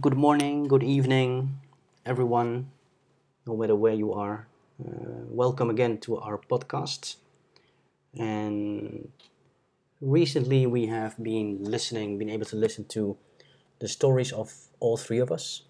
[0.00, 1.60] Good morning, good evening,
[2.04, 2.72] everyone,
[3.46, 4.48] no matter where you are.
[4.84, 7.14] Uh, welcome again to our podcast.
[8.18, 9.12] And
[10.00, 13.16] recently we have been listening, been able to listen to
[13.78, 15.62] the stories of all three of us,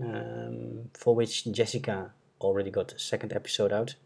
[0.00, 3.96] um, for which Jessica already got a second episode out.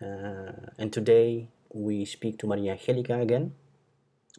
[0.00, 3.54] Uh, and today we speak to Maria Angelica again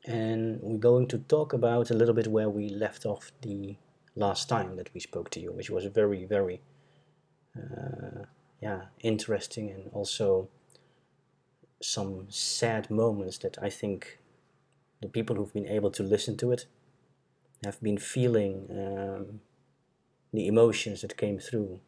[0.06, 3.76] and we're going to talk about a little bit where we left off the
[4.18, 6.62] last time that we spoke to you, which was very, very,
[7.56, 8.24] uh,
[8.62, 10.50] yeah, interesting and also
[11.82, 14.20] some sad moments that I think
[15.02, 16.66] the people who've been able to listen to it
[17.64, 19.42] have been feeling um,
[20.34, 21.80] the emotions that came through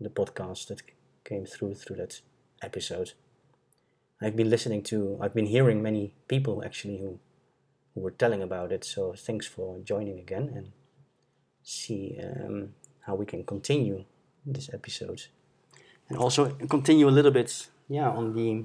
[0.00, 0.82] the podcast that
[1.24, 2.20] came through through that
[2.62, 3.12] episode.
[4.20, 7.18] I've been listening to, I've been hearing many people actually who,
[7.94, 8.84] who were telling about it.
[8.84, 10.72] So thanks for joining again and
[11.64, 14.04] see um, how we can continue
[14.46, 15.22] this episode.
[16.08, 18.64] And also continue a little bit, yeah, on the.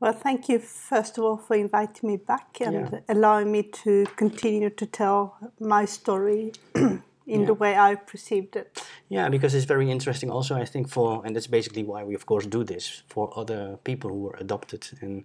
[0.00, 3.00] Well, thank you first of all for inviting me back and Yeah.
[3.08, 7.46] allowing me to continue to tell my story in Yeah.
[7.46, 8.82] the way I perceived it.
[9.08, 12.24] Yeah, because it's very interesting also, I think, for, and that's basically why we, of
[12.26, 15.24] course, do this for other people who were adopted and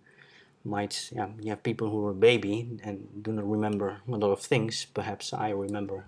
[0.68, 4.32] might, yeah, you have people who were a baby and do not remember a lot
[4.32, 4.86] of things.
[4.94, 6.06] Perhaps I remember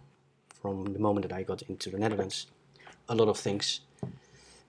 [0.62, 2.48] from the moment that I got into the Netherlands
[3.08, 3.82] a lot of things.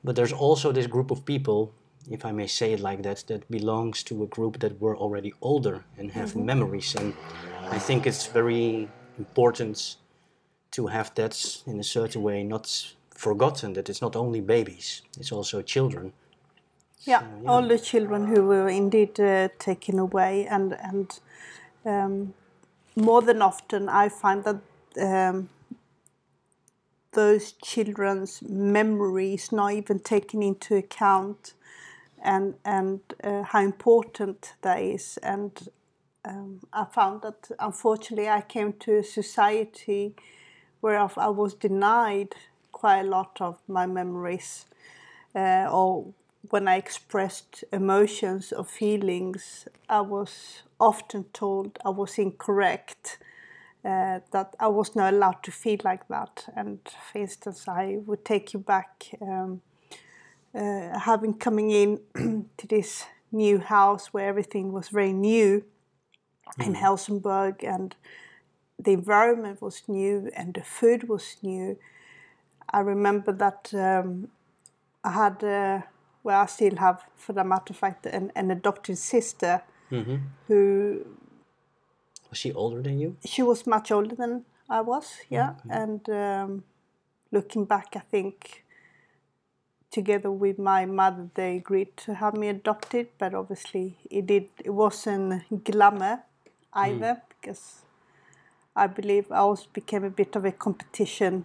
[0.03, 1.73] But there's also this group of people,
[2.11, 5.33] if I may say it like that, that belongs to a group that were already
[5.43, 6.47] older and have mm-hmm.
[6.47, 6.95] memories.
[6.95, 7.15] And
[7.71, 9.97] I think it's very important
[10.71, 15.33] to have that in a certain way not forgotten that it's not only babies, it's
[15.33, 16.13] also children.
[17.05, 17.51] Yeah, yeah.
[17.51, 21.19] all the children who were indeed uh, taken away, and and
[21.85, 22.35] um,
[22.95, 24.61] more than often, I find that
[25.01, 25.49] um,
[27.13, 31.55] those children's memories not even taken into account,
[32.23, 35.19] and and uh, how important that is.
[35.23, 35.69] And
[36.25, 40.15] um, I found that unfortunately, I came to a society
[40.83, 42.35] where I I was denied
[42.73, 44.67] quite a lot of my memories,
[45.35, 46.13] uh, or
[46.49, 53.19] when I expressed emotions or feelings, I was often told I was incorrect,
[53.85, 56.49] uh, that I was not allowed to feel like that.
[56.57, 56.81] And
[57.13, 59.61] for instance, I would take you back, um,
[60.55, 62.01] uh, having coming in
[62.57, 65.65] to this new house where everything was very new
[66.59, 67.95] in Helsingborg and
[68.79, 71.79] the environment was new and the food was new.
[72.73, 74.29] I remember that um,
[75.05, 75.83] I had, uh,
[76.23, 79.63] well, I still have, for the matter of fact, an, an adopted sister
[80.47, 81.05] who
[82.29, 83.17] Was she older than you?
[83.25, 85.55] she was much older than I was, yeah.
[85.69, 86.65] And um,
[87.33, 88.65] looking back, I think
[89.91, 94.49] together with my mother, they agreed to have me adopted, but obviously it did.
[94.65, 96.23] It wasn't glamour
[96.73, 97.83] either because
[98.77, 101.45] I believe I also became a bit of a competition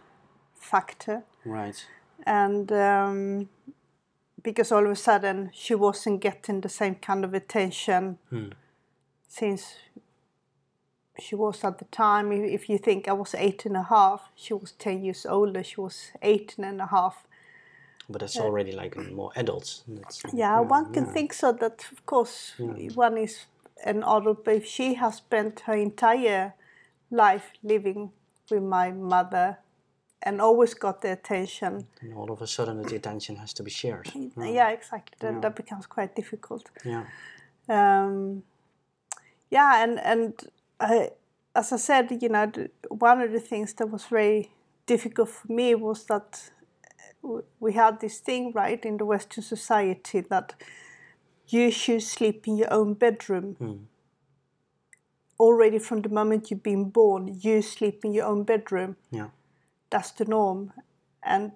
[0.54, 1.84] factor Right.
[2.26, 3.50] and um,
[4.46, 8.50] because all of a sudden she wasn't getting the same kind of attention hmm.
[9.28, 9.76] since
[11.20, 12.32] she was at the time.
[12.32, 15.82] If, you think i was eight and a half she was 10 years older she
[15.82, 17.26] was 18 and a half.
[18.08, 19.84] But that's uh, already like more adults.
[19.88, 22.88] That's, yeah, hmm, one can think so that of course hmm.
[22.94, 23.46] one is
[23.84, 26.54] an adult but if she has spent her entire
[27.10, 28.12] life living
[28.52, 29.58] with my mother
[30.26, 33.72] and always got the attention And all of a sudden, the attention has to be
[33.72, 34.06] shared.
[34.06, 34.54] Mm.
[34.54, 37.06] yeah exactly then that becomes quite difficult Yeah.
[37.70, 38.44] um,
[39.52, 40.34] yeah, and and
[40.80, 41.10] I,
[41.54, 42.52] as I said, you know,
[42.90, 44.52] one of the things that was very
[44.86, 46.52] difficult for me was that
[47.24, 50.56] uh, we had this thing right in the Western society that
[51.48, 53.56] you should sleep in your own bedroom.
[53.60, 53.86] Hmm.
[55.40, 58.96] Already from the moment you've been born, you sleep in your own bedroom.
[59.12, 59.30] Yeah.
[59.90, 60.74] That's the norm,
[61.24, 61.52] and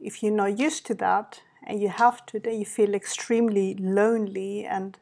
[0.00, 4.64] if you're not used to that and you have to, then you feel extremely lonely
[4.64, 4.98] and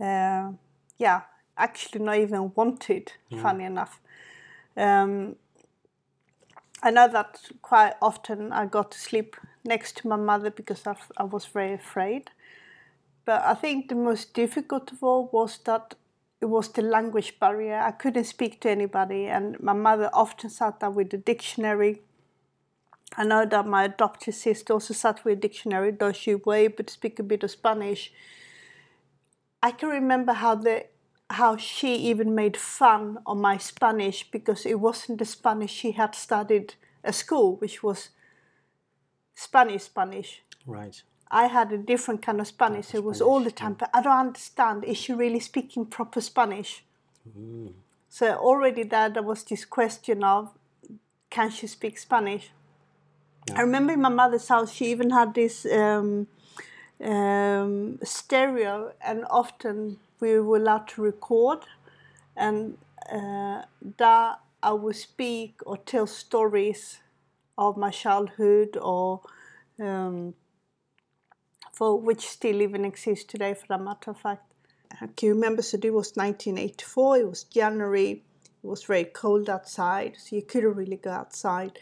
[0.00, 0.52] uh,
[0.98, 1.22] yeah,
[1.56, 3.12] actually not even wanted.
[3.42, 4.00] Funny enough,
[4.76, 5.36] um,
[6.82, 10.96] I know that quite often I got to sleep next to my mother because I,
[11.16, 12.30] I was very afraid.
[13.24, 15.94] But I think the most difficult of all was that
[16.40, 17.78] it was the language barrier.
[17.78, 22.02] I couldn't speak to anybody, and my mother often sat there with the dictionary.
[23.16, 26.92] I know that my adopted sister also sat with a dictionary, though she able to
[26.92, 28.12] speak a bit of Spanish.
[29.62, 30.86] I can remember how the
[31.28, 36.14] how she even made fun of my Spanish because it wasn't the Spanish she had
[36.14, 38.10] studied at school, which was
[39.34, 40.42] Spanish Spanish.
[40.66, 41.02] Right.
[41.30, 42.94] I had a different kind of Spanish.
[42.94, 44.84] It was all the time, but I don't understand.
[44.84, 46.84] Is she really speaking proper Spanish?
[48.08, 50.50] So already there, there was this question of,
[51.30, 52.50] can she speak Spanish?
[53.54, 56.26] I remember in my mother's house, she even had this um,
[57.02, 61.60] um, stereo, and often we were allowed to record,
[62.36, 62.78] and
[63.12, 63.62] uh,
[63.98, 67.00] that I would speak or tell stories
[67.58, 69.20] of my childhood or
[69.80, 70.34] um,
[71.76, 74.50] for which still even exists today for that matter of fact.
[74.98, 78.24] I can remember so it was 1984, it was January,
[78.64, 81.78] it was very cold outside, so you couldn't really go outside.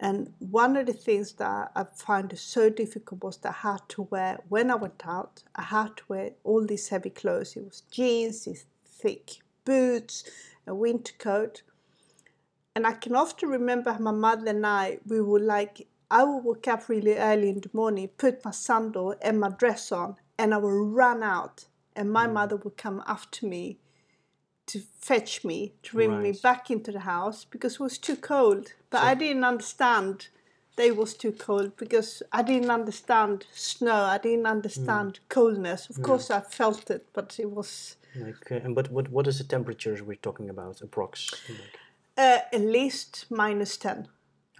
[0.00, 4.02] And one of the things that I found so difficult was that I had to
[4.10, 7.56] wear, when I went out, I had to wear all these heavy clothes.
[7.56, 9.36] It was jeans, these thick
[9.66, 10.24] boots,
[10.66, 11.60] a winter coat.
[12.74, 16.68] And I can often remember my mother and I, we would like, I would wake
[16.68, 20.58] up really early in the morning, put my sandal and my dress on, and I
[20.58, 21.66] would run out.
[21.94, 23.78] And my mother would come after me
[24.66, 28.74] to fetch me, to bring me back into the house because it was too cold.
[28.90, 30.28] But I didn't understand
[30.76, 33.94] that it was too cold because I didn't understand snow.
[33.94, 35.88] I didn't understand coldness.
[35.88, 39.38] Of course, I felt it, but it was Like, uh, and but what what is
[39.38, 40.80] the temperatures we're talking about?
[40.80, 41.34] Approx.
[42.16, 44.08] Uh, at least minus 10.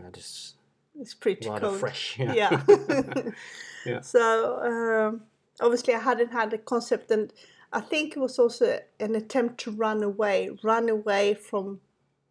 [0.01, 0.56] that is
[1.01, 1.81] It's pretty rather cold.
[1.81, 2.19] fresh.
[2.19, 2.33] Yeah.
[2.35, 2.63] Yeah.
[3.87, 4.01] Yeah.
[4.01, 5.23] So um,
[5.61, 7.33] obviously, I hadn't had a concept, and
[7.73, 11.81] I think it was also an attempt to run away, run away from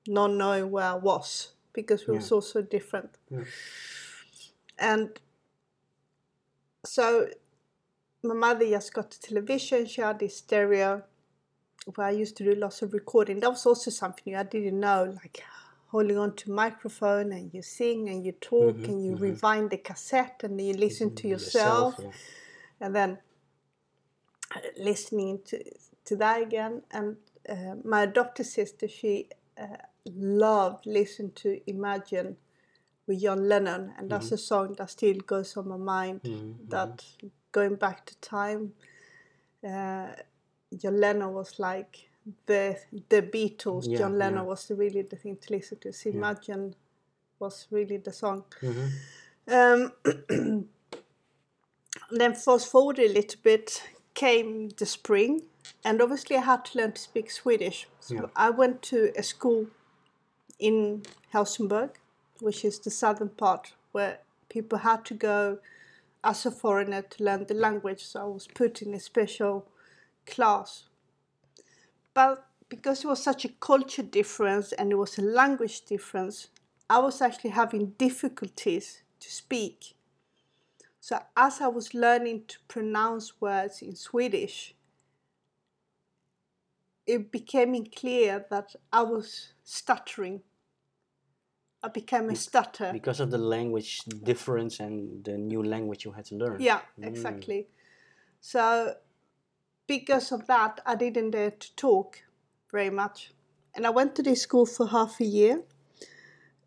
[0.05, 2.35] not knowing where I was because it was Yeah.
[2.35, 3.17] also different.
[3.29, 3.43] Yeah.
[4.77, 5.17] And
[6.85, 7.29] so
[8.23, 9.85] my mother just got the television.
[9.85, 11.03] She had this stereo
[11.95, 13.39] where I used to do lots of recording.
[13.39, 15.43] That was also something I didn't know, like
[15.95, 19.21] holding on to microphone and you sing and you talk Mhm, and you mhm.
[19.27, 22.11] rewind the cassette and you listen to yourself, yeah.
[22.81, 23.11] and then
[24.55, 24.59] uh,
[24.89, 25.57] listening to
[26.07, 26.73] to that again.
[26.91, 27.17] And
[27.53, 29.29] uh, my adopted sister, she
[29.63, 29.77] uh,
[30.43, 32.35] loved listen to Imagine
[33.07, 36.21] with John Lennon, and that's a song that still goes on my mind.
[36.23, 37.05] Mhm, That
[37.51, 38.73] going back to time,
[39.63, 40.11] uh,
[40.81, 42.09] John Lennon was like
[42.45, 42.77] the
[43.09, 43.85] the Beatles.
[43.87, 44.49] Yeah, John Lennon yeah.
[44.49, 45.93] was really the thing to listen to.
[46.09, 46.75] Imagine
[47.39, 48.43] was really the song.
[48.61, 48.91] mhm.
[49.47, 49.91] Um,
[52.11, 53.83] then fast forward a little bit,
[54.15, 55.43] came the spring,
[55.83, 57.87] and obviously I had to learn to speak Swedish.
[57.99, 58.21] So Yeah.
[58.35, 59.67] I went to a school
[60.59, 61.99] in Helsingborg,
[62.39, 64.19] which is the southern part, where
[64.49, 65.59] people had to go
[66.23, 68.03] as a foreigner to learn the language.
[68.03, 69.67] So I was put in a special
[70.25, 70.85] class.
[72.15, 76.47] But because it was such a culture difference and it was a language difference,
[76.89, 79.95] I was actually having difficulties to speak.
[80.99, 84.73] So as I was learning to pronounce words in Swedish,
[87.05, 90.41] it became clear that I was stuttering.
[91.83, 92.91] I became a stutter.
[92.91, 96.59] Because of the language difference and the new language you had to learn.
[96.59, 97.07] Yeah, mm.
[97.07, 97.67] exactly.
[98.39, 98.95] So
[99.87, 102.23] because of that, I didn't dare to talk
[102.71, 103.31] very much.
[103.75, 105.61] And I went to this school for half a year,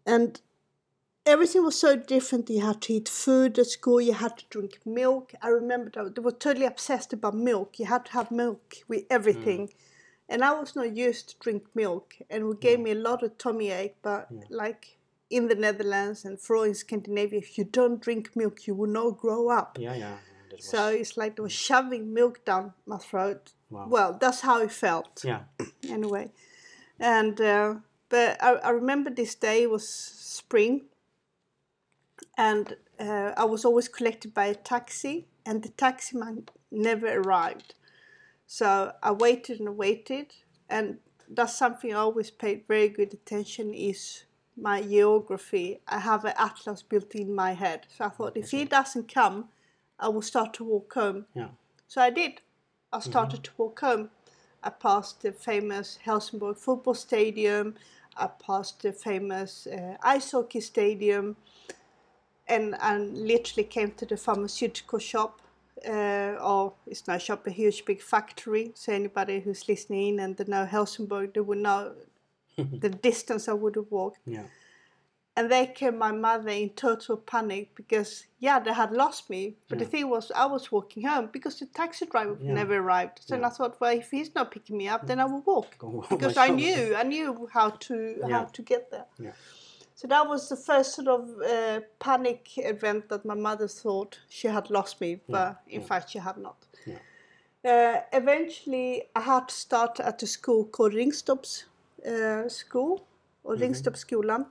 [0.06, 0.40] and
[1.24, 2.50] everything was so different.
[2.50, 5.32] You had to eat food at school, you had to drink milk.
[5.42, 7.78] I remember that they were totally obsessed about milk.
[7.78, 9.68] You had to have milk with everything.
[9.68, 9.72] Mm.
[10.30, 12.82] And I was not used to drink milk, and it gave mm.
[12.84, 13.96] me a lot of tummy ache.
[14.02, 14.42] But mm.
[14.50, 14.98] like
[15.30, 18.90] in the Netherlands and for all in Scandinavia, if you don't drink milk, you will
[18.90, 19.78] not grow up.
[19.80, 20.18] Yeah, yeah.
[20.58, 23.52] Was, So it's like they were shoving milk down my throat.
[23.70, 23.86] Wow.
[23.88, 25.40] Well, that's how it felt yeah.
[25.88, 26.30] anyway.
[27.00, 27.74] And uh,
[28.08, 30.82] but I, I remember this day was spring,
[32.36, 37.74] and uh, I was always collected by a taxi, and the taxi man never arrived.
[38.46, 40.34] So I waited and waited,
[40.68, 40.98] and
[41.28, 44.24] that's something I always paid very good attention is
[44.56, 45.80] my geography.
[45.86, 49.48] I have an atlas built in my head, so I thought if he doesn't come,
[49.98, 51.26] I will start to walk home.
[51.34, 51.48] Yeah.
[51.86, 52.40] So I did.
[52.92, 54.10] I started to walk home.
[54.62, 57.74] I passed the famous Helsingborg football stadium.
[58.16, 61.36] I passed the famous uh, ice hockey stadium,
[62.46, 65.40] and I literally came to the pharmaceutical shop.
[65.86, 68.72] Uh, or it's not a shop, a huge big factory.
[68.74, 71.92] So anybody who's listening and they know Helsingborg, they would know
[72.58, 74.18] the distance I would have walked.
[74.26, 74.42] Yeah.
[75.38, 78.10] And they came my mother in total panic because
[78.46, 81.66] yeah they had lost me but the thing was i was walking home because the
[81.80, 82.54] taxi driver Yeah.
[82.60, 83.16] never arrived.
[83.28, 83.46] So Yeah.
[83.48, 85.68] i thought well if he's not picking me up then i will walk
[86.14, 87.94] because i knew i knew how to
[88.34, 89.06] how to get there.
[89.26, 89.34] Yeah.
[90.00, 91.22] so that was the first sort of
[91.54, 92.42] uh, panic
[92.74, 96.56] event that my mother thought she had lost me but in fact she had not.
[96.90, 97.00] Yeah.
[97.72, 101.50] uh, eventually i had to start at a school called ringstops
[102.12, 102.92] uh, school
[103.44, 104.44] or ringstops Ringstorpsskolan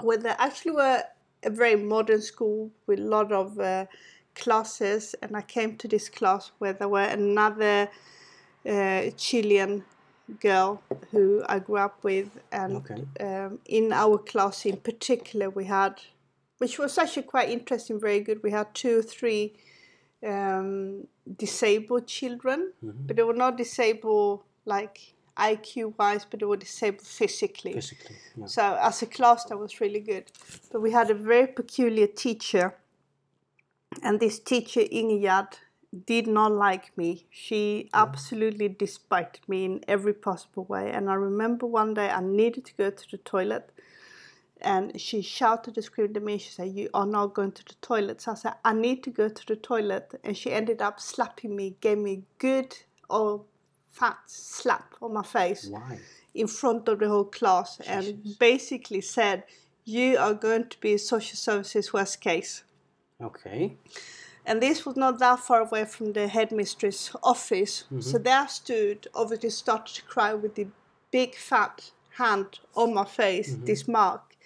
[0.00, 1.02] where there actually were
[1.42, 3.86] a very modern school with a lot of uh,
[4.34, 7.88] classes and i came to this class where there were another
[8.68, 9.84] uh, chilean
[10.40, 13.04] girl who i grew up with and Okay.
[13.20, 16.00] um, in our class in particular we had
[16.58, 19.52] which was actually quite interesting very good we had two or three
[20.26, 22.72] um, disabled children
[23.06, 28.16] but they were not disabled like iq wise but they were disabled physically Physically.
[28.36, 28.46] Yeah.
[28.46, 30.30] so as a class, that was really good.
[30.70, 32.74] But we had a very peculiar teacher,
[34.02, 35.58] and this teacher Ingegerd
[36.06, 37.26] did not like me.
[37.30, 40.90] She absolutely despised me in every possible way.
[40.90, 43.70] And I remember one day I needed to go to the toilet,
[44.60, 46.38] and she shouted and screamed at me.
[46.38, 49.10] She said, "You are not going to the toilet." So I said, "I need to
[49.10, 52.76] go to the toilet," and she ended up slapping me, gave me good
[53.08, 53.46] old
[53.94, 55.98] fat slap on my face Why?
[56.34, 59.44] in front of the whole class and basically said,
[59.84, 62.64] You are going to be social services worst case.
[63.22, 63.76] Okay.
[64.46, 67.84] And this was not that far away from the headmistress' office.
[67.88, 68.22] So mm-hmm.
[68.22, 70.66] there I stood, obviously started to cry with the
[71.10, 73.64] big fat hand on my face, mm-hmm.
[73.64, 74.36] this mark.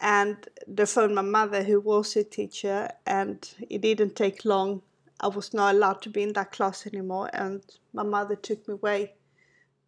[0.00, 0.36] And
[0.66, 4.82] they phoned my mother, who was a teacher, and it didn't take long.
[5.20, 8.74] I was not allowed to be in that class anymore, and my mother took me
[8.74, 9.14] away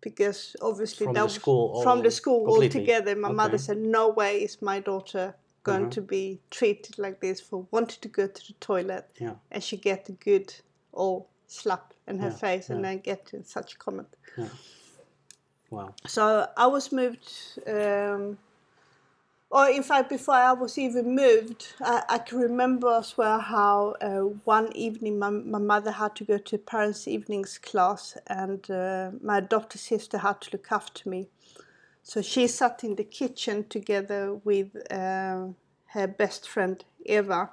[0.01, 2.81] because obviously From that the was- school from the school completely?
[2.81, 3.15] altogether.
[3.17, 5.91] My mother said, "No way is my daughter going Uh-huh.
[5.91, 9.35] to be treated like this for wanting to go to the toilet." Yeah.
[9.51, 10.55] and she get a good
[10.93, 12.91] old slap in her Yeah, face and yeah.
[12.91, 14.09] then get such a comment.
[15.71, 15.95] Wow.
[16.07, 17.29] So I was moved,
[17.67, 18.39] um,
[19.51, 23.97] or in fact, before I was even moved, I, I can remember as well how
[24.01, 29.11] uh, one evening my, my mother had to go to parents' evenings class, and uh,
[29.21, 31.29] my adopted sister had to look after me.
[32.03, 35.49] So she sat in the kitchen together with uh,
[35.87, 37.51] her best friend Eva,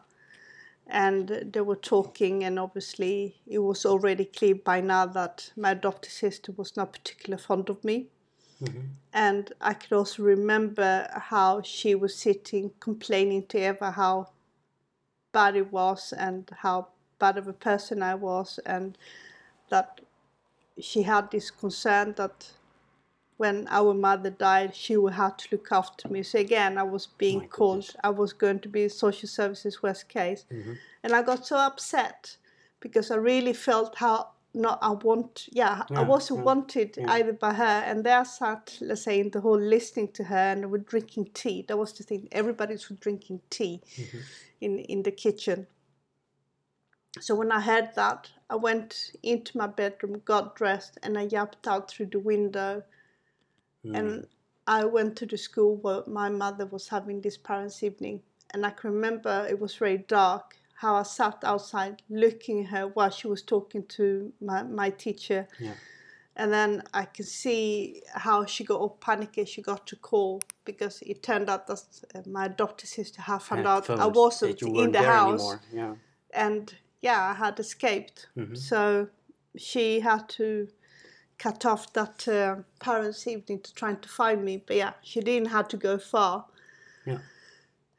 [0.85, 2.43] and they were talking.
[2.43, 7.41] And obviously, it was already clear by now that my adopted sister was not particularly
[7.41, 8.07] fond of me.
[8.63, 8.79] Mm-hmm.
[9.13, 14.29] And I could also remember how she was sitting complaining to Eva how
[15.31, 16.87] bad it was and how
[17.19, 18.97] bad of a person I was, and
[19.69, 20.01] that
[20.79, 22.51] she had this concern that
[23.37, 26.23] when our mother died, she would have to look after me.
[26.23, 27.95] So again, I was being My called, goodness.
[28.03, 30.45] I was going to be social services worst case.
[30.51, 30.73] Mm-hmm.
[31.03, 32.37] And I got so upset
[32.79, 37.11] because I really felt how not I want, yeah, I wasn't yeah, wanted yeah.
[37.11, 37.63] either by her.
[37.85, 41.31] And there I sat, let's say, in the hall listening to her and we're drinking
[41.33, 41.65] tea.
[41.67, 44.17] That was the thing, everybody was drinking tea Mm-hmm.
[44.61, 45.67] in, in the kitchen.
[47.19, 51.67] So when I heard that, I went into my bedroom, got dressed, and I yapped
[51.67, 52.83] out through the window.
[53.95, 54.27] And
[54.67, 58.21] I went to the school where my mother was having this parents' evening.
[58.53, 62.87] And I can remember it was very dark, how I sat outside looking at her
[62.87, 65.47] while she was talking to my, my teacher.
[65.59, 65.73] Yeah.
[66.35, 69.43] And then I can see how she got all panicky.
[69.45, 71.81] She got to call because it turned out that
[72.13, 75.95] uh, my adopted sister had found Had out I wasn't in the house Yeah.
[76.31, 78.27] and yeah, I had escaped.
[78.37, 78.53] Mm-hmm.
[78.53, 79.07] So
[79.55, 80.67] she had to
[81.39, 84.61] cut off that uh, parents' evening to trying to find me.
[84.65, 86.45] But yeah, she didn't have to go far.
[87.03, 87.17] Yeah.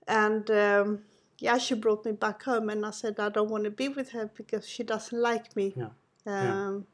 [0.07, 1.01] And um,
[1.39, 4.11] yeah, she brought me back home, and I said I don't want to be with
[4.13, 5.75] her because she doesn't like me.
[5.77, 5.91] Yeah.
[6.27, 6.87] Um,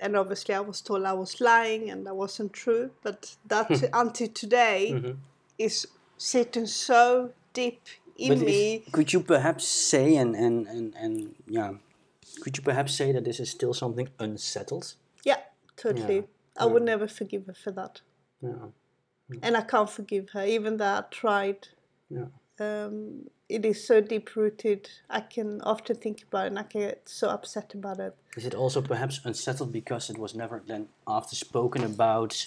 [0.00, 2.90] And obviously, I was told I was lying, and that wasn't true.
[3.02, 5.18] But that until today Mm-hmm.
[5.58, 5.86] is
[6.18, 7.80] sitting so deep
[8.16, 8.74] in But me.
[8.86, 11.72] if, could you perhaps say and, and, and, and yeah,
[12.40, 14.94] could you perhaps say that this is still something unsettled?
[15.24, 15.40] Yeah,
[15.76, 16.24] totally.
[16.56, 18.00] I would never forgive her for that.
[18.40, 18.66] Yeah.
[19.42, 21.68] And I can't forgive her, even though I tried.
[22.10, 22.26] Yeah.
[22.60, 24.88] Um, it is so deep rooted.
[25.10, 28.14] I can often think about it and I can get so upset about it.
[28.36, 32.46] Is it also perhaps unsettled because it was never then after spoken about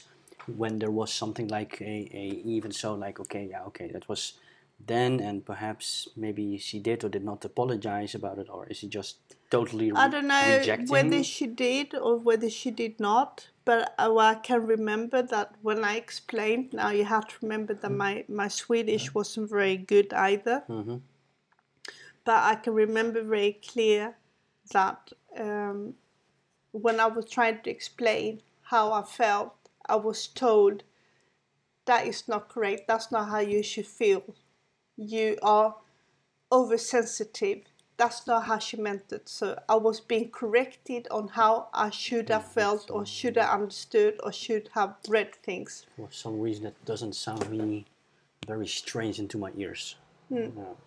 [0.58, 4.34] when there was something like a, a even so like okay yeah okay that was
[4.80, 8.88] then and perhaps maybe she did or did not apologize about it or is she
[8.88, 9.18] just
[9.50, 14.16] totally I don't know rejecting whether she did or whether she did not, but uh,
[14.18, 16.74] I can remember that when I explained.
[16.74, 20.64] Now you have to remember that my my Swedish wasn't very good either.
[20.70, 20.98] Mm-hmm.
[22.26, 24.16] But I can remember very clear
[24.72, 25.94] that um,
[26.72, 29.54] when I was trying to explain how I felt,
[29.88, 30.84] I was told
[31.86, 32.88] that is not correct.
[32.88, 34.24] That's not how you should feel.
[34.98, 35.76] You are
[36.52, 37.64] oversensitive.
[37.98, 39.30] That's not how she meant it.
[39.30, 44.20] So I was being corrected on how I should have felt, or should have understood,
[44.24, 45.86] or should have read things.
[45.96, 47.86] For some reason, that doesn't sound really
[48.48, 49.96] very strange into my ears.
[50.30, 50.50] Hmm.
[50.56, 50.78] No.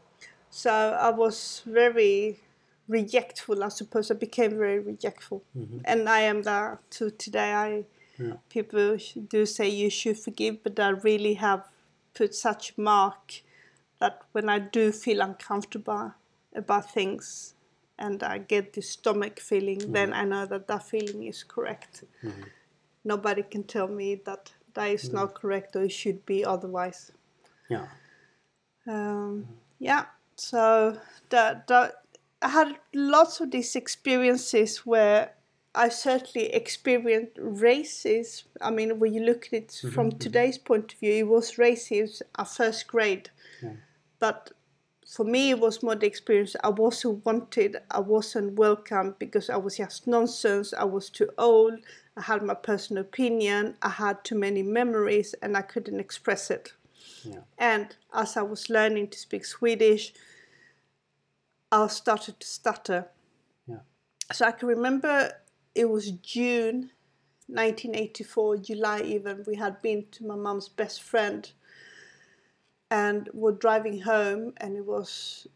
[0.50, 2.40] So I was very
[2.88, 3.62] rejectful.
[3.62, 5.42] I suppose I became very rejectful,
[5.84, 7.52] and I am that too today.
[7.52, 7.84] I
[8.18, 8.38] Yeah.
[8.48, 8.98] people
[9.28, 11.68] do say you should forgive, but I really have
[12.14, 13.42] put such mark
[14.00, 16.14] that when I do feel uncomfortable
[16.54, 17.54] about things
[17.98, 19.92] and I get this stomach feeling, mm-hmm.
[19.92, 22.04] then I know that that feeling is correct.
[22.22, 22.42] Mm-hmm.
[23.04, 25.36] Nobody can tell me that that is not mm-hmm.
[25.36, 27.12] correct or it should be otherwise.
[27.68, 27.86] Yeah.
[28.86, 30.98] Um, yeah, so
[31.30, 31.94] that, that
[32.40, 35.32] I had lots of these experiences where
[35.74, 38.44] I certainly experienced racism.
[38.60, 42.22] I mean, when you look at it from today's point of view, it was racism
[42.38, 43.30] at first grade.
[44.18, 44.52] But
[45.06, 49.56] for me, it was more the experience I wasn't wanted, I wasn't welcome because I
[49.56, 51.80] was just nonsense, I was too old,
[52.16, 56.72] I had my personal opinion, I had too many memories, and I couldn't express it.
[57.24, 57.40] Yeah.
[57.56, 60.12] And as I was learning to speak Swedish,
[61.72, 63.08] I started to stutter.
[63.66, 63.80] Yeah.
[64.32, 65.32] So I can remember
[65.74, 66.90] it was June
[67.46, 71.50] 1984, July even, we had been to my mom's best friend
[72.90, 75.46] and we were driving home and it was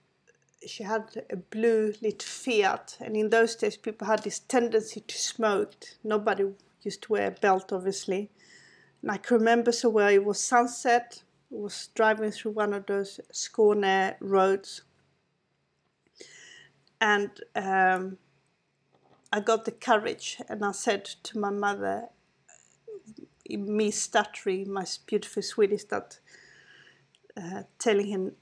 [0.66, 5.18] she had a blue lit Fiat and in those days people had this tendency to
[5.18, 5.74] smoke.
[6.04, 6.44] Nobody
[6.82, 8.30] used to wear a belt obviously.
[9.00, 11.22] And I can remember so well it was sunset,
[11.52, 14.82] I was driving through one of those Skåne roads
[17.02, 18.18] and um,
[19.32, 22.04] I got the courage and I said to my mother,
[23.48, 26.20] me stuttering my beautiful Swedish, that
[27.36, 28.32] uh, telling him,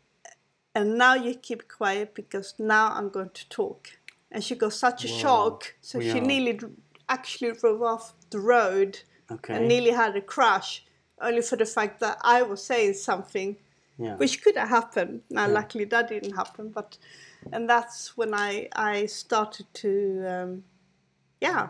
[0.75, 3.89] and now you keep quiet because now I'm going to talk.
[4.31, 5.19] And she got such a Wow.
[5.19, 6.13] shock, so Yeah.
[6.13, 6.59] she nearly
[7.09, 9.55] actually drove off the road Okay.
[9.55, 10.85] and nearly had a crash,
[11.21, 13.57] only for the fact that I was saying something
[13.99, 14.17] yeah.
[14.17, 15.23] which could have happened.
[15.31, 16.71] Now, luckily, that didn't happen.
[16.71, 16.99] But
[17.53, 20.65] and that's when I I started to, um,
[21.41, 21.69] yeah,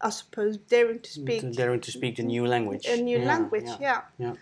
[0.00, 2.86] I suppose daring to speak daring to speak the new language.
[2.86, 3.70] a new Yeah, language.
[3.80, 4.02] Yeah.
[4.18, 4.34] Yeah.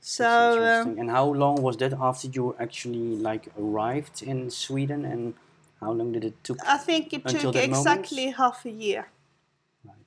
[0.00, 5.34] So um, and how long was that after you actually like arrived in Sweden, and
[5.80, 6.58] how long did it took?
[6.66, 7.72] I think it took that moment?
[7.72, 9.08] exactly half a year.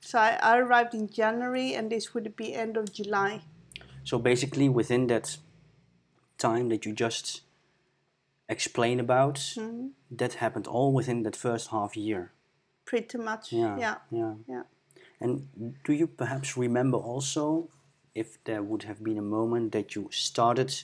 [0.00, 3.40] So I, I arrived in January, and this would be end of July.
[4.04, 5.38] So basically, within that
[6.38, 7.42] time that you just
[8.48, 9.88] explained about, Mm-hmm.
[10.10, 12.32] that happened all within that first half year.
[12.84, 13.52] Pretty much.
[13.52, 13.78] Yeah.
[13.78, 13.94] Yeah.
[14.10, 14.34] Yeah.
[14.48, 14.62] Yeah.
[15.20, 15.48] And
[15.84, 17.68] do you perhaps remember also
[18.14, 20.82] if there would have been a moment that you started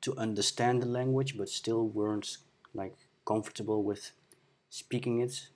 [0.00, 2.38] to understand the language but still weren't
[2.74, 4.12] like comfortable with
[4.70, 5.48] speaking it,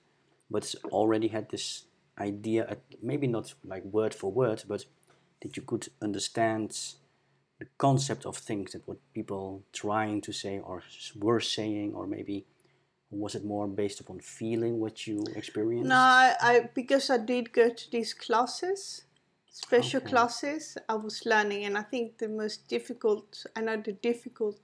[0.51, 1.85] but already had this
[2.19, 4.85] idea, maybe not like word for word, but
[5.41, 6.77] that you could understand
[7.59, 10.83] the concept of things that what people trying to say or
[11.15, 12.45] were saying, or maybe
[13.09, 15.89] was it more based upon feeling what you experienced?
[15.89, 19.03] No, I, I because I did go to these classes,
[19.59, 20.09] special Okay.
[20.09, 20.77] classes.
[20.89, 24.59] I was learning, and I think the most difficult, I know the difficult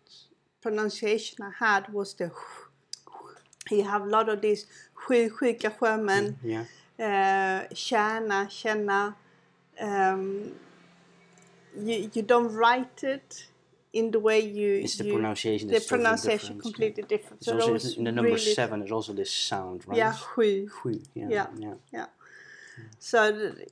[0.62, 2.30] pronunciation I had was the.
[3.70, 6.66] You have a lot of these sju, sjuka sjömän, Yeah.
[7.00, 9.16] uh, tjäna, känna.
[9.80, 10.52] Um,
[11.76, 13.48] you, you don't write it
[13.94, 14.82] in the way you.
[14.84, 16.62] It's the you- pronunciation The pronunciation different.
[16.64, 17.38] completely different.
[17.42, 18.80] It's So also in the number really, seven.
[18.80, 19.98] There's also this sound, right?
[19.98, 20.68] Yeah, sju.
[20.84, 21.30] Hui, Yeah.
[21.30, 21.48] Yeah.
[21.58, 21.76] yeah.
[21.94, 22.06] Yeah.
[23.00, 23.70] So th-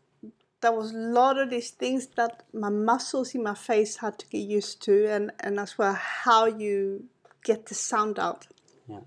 [0.61, 4.27] there was a lot of these things that my muscles in my face had to
[4.27, 7.05] get used to, and, and as well how you
[7.43, 8.47] get the sound out.
[8.87, 8.99] Yeah.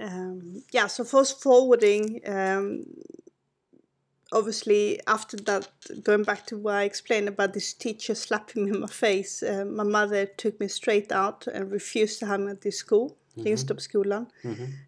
[0.00, 2.86] Um, yeah, so fast forwarding, um,
[4.32, 5.68] obviously after that,
[6.02, 9.64] going back to what I explained about this teacher slapping me in my face, uh,
[9.64, 14.26] my mother took me straight out and refused to have me at this school, Lindstopskolan,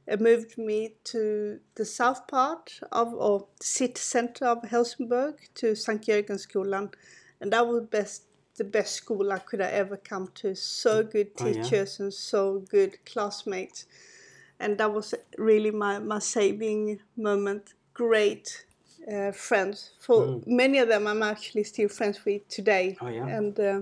[0.06, 6.02] and moved me to the south part of, or city center of Helsingborg, to St.
[6.02, 6.92] Jörgenskolan,
[7.40, 8.24] and that was best
[8.56, 10.54] the best school I could have ever come to.
[10.54, 11.10] So mm.
[11.10, 11.62] good Oh, yeah?
[11.62, 13.86] teachers and so good classmates
[14.62, 17.74] and that was really my, my saving moment.
[17.94, 18.64] Great
[19.12, 19.90] uh, friends.
[19.98, 20.46] For mm.
[20.46, 22.96] many of them, I'm actually still friends with today.
[23.00, 23.26] Oh, yeah?
[23.26, 23.80] And uh,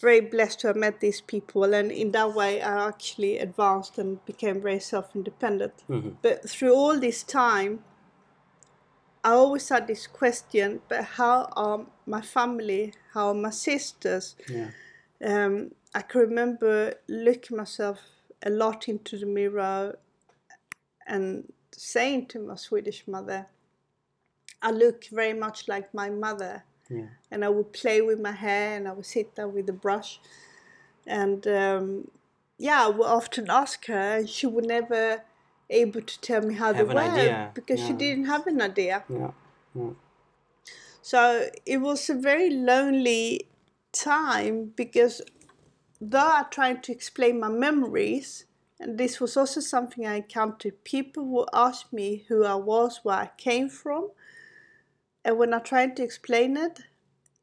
[0.00, 1.74] very blessed to have met these people.
[1.74, 5.84] And in that way, I actually advanced and became very self-independent.
[6.22, 7.84] But through all this time,
[9.22, 12.94] I always had this question: But how are my family?
[13.12, 14.36] How are my sisters?
[14.48, 14.70] Yeah.
[15.24, 17.98] um, I can remember looking myself
[18.42, 19.98] a lot into the mirror
[21.06, 23.48] and saying to my Swedish mother,
[24.62, 26.64] I look very much like my mother.
[26.90, 27.06] Yeah.
[27.30, 30.20] And I would play with my hair and I would sit there with a brush.
[31.06, 32.10] And um,
[32.58, 35.22] yeah, I would often ask her, and she would never
[35.70, 39.04] able to tell me how Have they were because she didn't have an idea.
[39.08, 39.30] Yeah.
[39.74, 39.90] Yeah.
[41.02, 43.48] So it was a very lonely
[43.92, 45.22] time because
[46.00, 48.44] though I tried to explain my memories,
[48.78, 53.16] and this was also something I encountered, people would ask me who I was, where
[53.16, 54.10] I came from.
[55.24, 56.80] And when I tried to explain it,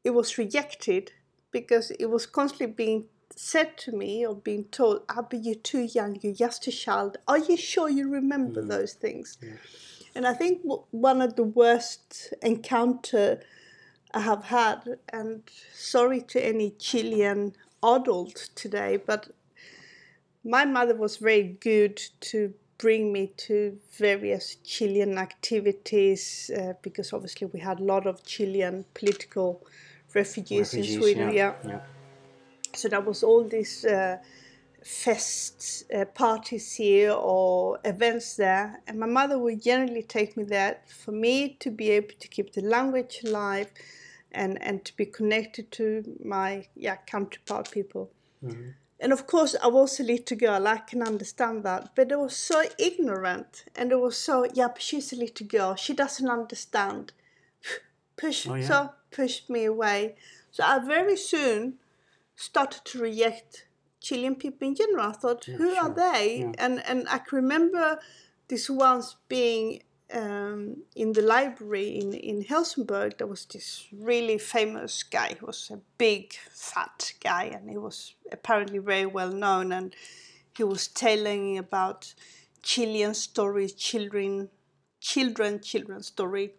[0.04, 1.12] it was rejected
[1.50, 6.18] because it was constantly being said to me or being told, Abby, you're too young,
[6.22, 7.18] you're just a child.
[7.28, 8.68] Are you sure you remember mm.
[8.68, 9.38] those things?
[10.14, 13.40] And I think w- one of the worst encounter
[14.12, 15.42] I have had, and
[15.74, 19.28] sorry to any Chilean adult today, but
[20.42, 27.48] my mother was very good to bring me to various Chilean activities uh, because obviously
[27.48, 29.60] we had a lot of Chilean political
[30.14, 31.32] refugees, in Sweden.
[31.32, 31.54] yeah.
[31.64, 31.80] yeah Yeah.
[32.74, 34.18] so there was all these uh,
[34.82, 40.78] fests, uh, parties here or events there, and my mother would generally take me there
[40.86, 43.70] for me to be able to keep the language alive,
[44.32, 48.10] and and to be connected to my yeah counterpart people.
[49.00, 50.66] And of course, I was a little girl.
[50.66, 54.68] I can understand that, but I was so ignorant, and it was so yeah.
[54.78, 55.76] She's a little girl.
[55.76, 57.12] She doesn't understand.
[58.16, 58.66] Push Oh, yeah?
[58.66, 60.16] so pushed me away.
[60.50, 61.78] So I very soon
[62.34, 63.66] started to reject
[64.00, 65.06] Chilean people in general.
[65.06, 66.40] I thought, who are they?
[66.40, 66.52] Yeah.
[66.58, 68.00] And and I can remember
[68.48, 69.82] this once being
[70.12, 73.18] um, in the library in, in Helsingborg.
[73.18, 75.36] There was this really famous guy.
[75.38, 79.72] He was a big, fat guy, and he was apparently very well known.
[79.72, 79.94] And
[80.56, 82.14] he was telling about
[82.62, 84.48] Chilean stories, children,
[85.00, 86.54] children, children story.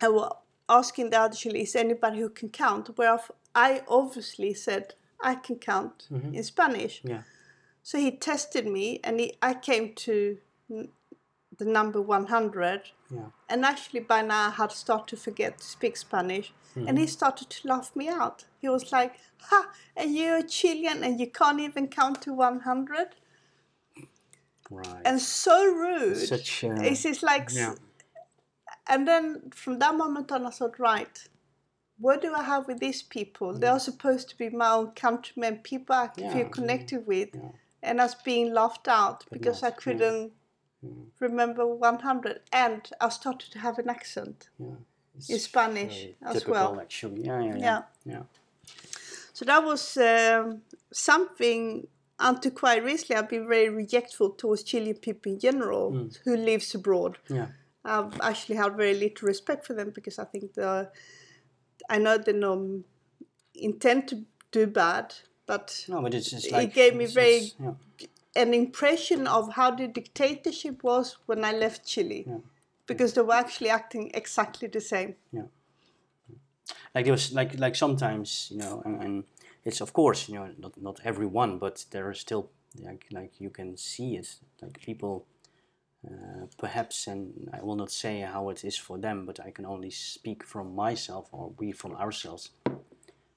[0.00, 0.32] I was
[0.68, 2.96] asking the other Chile, is anybody who can count?
[2.96, 3.18] Where
[3.54, 7.02] I obviously said, I can count in Spanish.
[7.04, 7.22] Yeah.
[7.82, 10.38] So he tested me, and he, I came to
[11.60, 12.90] the number 100.
[13.10, 13.20] Yeah.
[13.48, 16.52] And actually, by now, I had started to forget to speak Spanish.
[16.76, 18.44] And he started to laugh me out.
[18.60, 19.14] He was like,
[19.48, 23.08] Ha, and you're a Chilean and you can't even count to 100?
[24.70, 25.02] Right.
[25.04, 26.16] And so rude.
[26.16, 26.64] Such.
[26.64, 27.74] Uh, it's just like, yeah.
[28.86, 31.16] and then from that moment on, I thought, right,
[31.98, 33.52] what do I have with these people?
[33.58, 36.26] They are supposed to be my own countrymen, people I can Mm.
[36.26, 37.30] Yeah, feel yeah, connected with.
[37.34, 37.50] yeah.
[37.82, 39.82] And I was being laughed out because I not, yeah.
[39.82, 40.32] couldn't
[41.18, 42.40] remember 100.
[42.52, 44.48] And I started to have an accent.
[44.58, 44.76] yeah.
[45.28, 46.80] In Spanish as typical, well.
[46.80, 47.24] Actually.
[47.24, 47.40] Yeah.
[47.42, 47.46] Yeah.
[47.54, 47.56] Yeah.
[47.56, 47.82] Yeah.
[48.04, 48.22] yeah.
[49.34, 50.62] So that was um,
[50.92, 51.86] something
[52.18, 56.18] until quite recently I've been very rejectful towards Chilean people in general Mm.
[56.24, 57.18] who lives abroad.
[57.28, 57.48] Yeah.
[57.84, 60.90] I've actually had very little respect for them because I think the
[61.88, 62.84] I know they don't
[63.54, 65.14] intend to do bad,
[65.46, 67.72] but No, but it's just It like gave me very- yeah.
[68.36, 72.24] An impression of how the dictatorship was when I left Chile.
[72.26, 72.38] Yeah.
[72.86, 75.14] Because they were actually acting exactly the same.
[75.32, 75.44] Yeah,
[76.94, 79.24] like there was like like sometimes you know and, and
[79.64, 82.50] it's of course you know not not everyone but there are still
[82.82, 85.26] like like you can see it like people
[86.06, 89.66] uh, perhaps and I will not say how it is for them but I can
[89.66, 92.50] only speak from myself or we from ourselves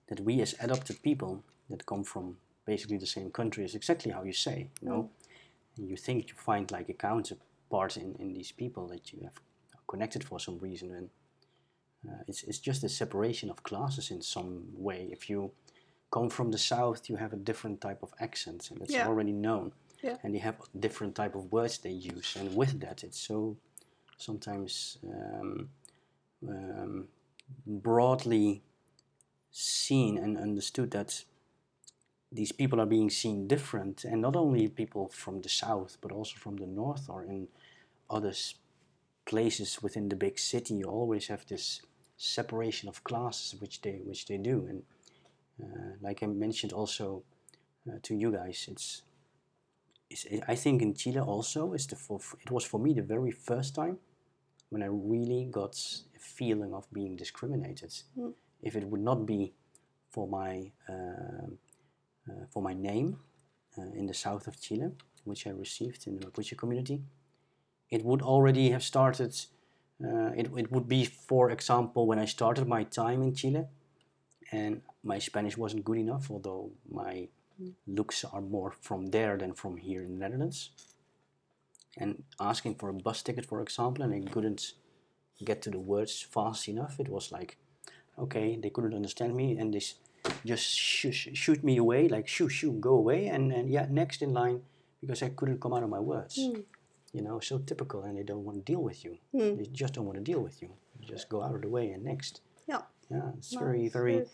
[0.07, 4.23] that we as adopted people that come from basically the same country is exactly how
[4.23, 5.09] you say you know
[5.77, 9.39] and you think you find like a counterpart in, in these people that you have
[9.87, 11.09] connected for some reason and
[12.07, 15.07] uh, it's, it's just a separation of classes in some way.
[15.11, 15.51] If you
[16.11, 19.07] come from the south, you have a different type of accent, and that's Yeah.
[19.07, 19.71] already known.
[20.01, 20.17] Yeah.
[20.21, 23.55] And you have different type of words they use, and with that, it's so
[24.17, 25.69] sometimes um,
[26.47, 27.07] um,
[27.65, 28.61] broadly
[29.51, 31.23] seen and understood that
[32.33, 36.35] these people are being seen different, and not only people from the south, but also
[36.37, 37.47] from the north or in
[38.09, 38.33] other
[39.25, 40.73] places within the big city.
[40.75, 41.81] You always have this
[42.17, 44.83] separation of classes, which they which they do, and
[45.61, 47.23] uh, like I mentioned also
[47.87, 49.03] uh, to you guys, it's,
[50.09, 53.31] it's I think in Chile also is the for, it was for me the very
[53.31, 53.97] first time
[54.69, 55.75] when I really got
[56.15, 57.93] a feeling of being discriminated.
[58.61, 59.53] If it would not be
[60.09, 61.47] for my uh,
[62.51, 63.19] for my name
[63.77, 64.91] uh, in the south of Chile,
[65.23, 67.01] which I received in the Mapuche community,
[67.89, 69.35] it would already have started.
[70.03, 73.65] Uh, it, it would be, for example, when I started my time in Chile,
[74.51, 77.27] and my Spanish wasn't good enough, although my
[77.87, 80.71] looks are more from there than from here in the Netherlands.
[81.97, 84.73] And asking for a bus ticket, for example, and I couldn't
[85.43, 86.99] get to the words fast enough.
[86.99, 87.57] It was like,
[88.17, 89.95] okay, they couldn't understand me, and this
[90.45, 94.33] just sh- shoot me away, like shoo shoo, go away, and, and yeah, next in
[94.33, 94.61] line
[95.01, 96.37] because I couldn't come out of my words.
[96.37, 96.61] Hmm.
[97.13, 99.17] You know, so typical, and they don't want to deal with you.
[99.31, 99.57] Hmm.
[99.57, 100.69] They just don't want to deal with you.
[101.01, 102.41] Just go out of the way and next.
[102.67, 102.81] Yeah.
[103.11, 104.13] Yeah, it's very, very.
[104.13, 104.29] good.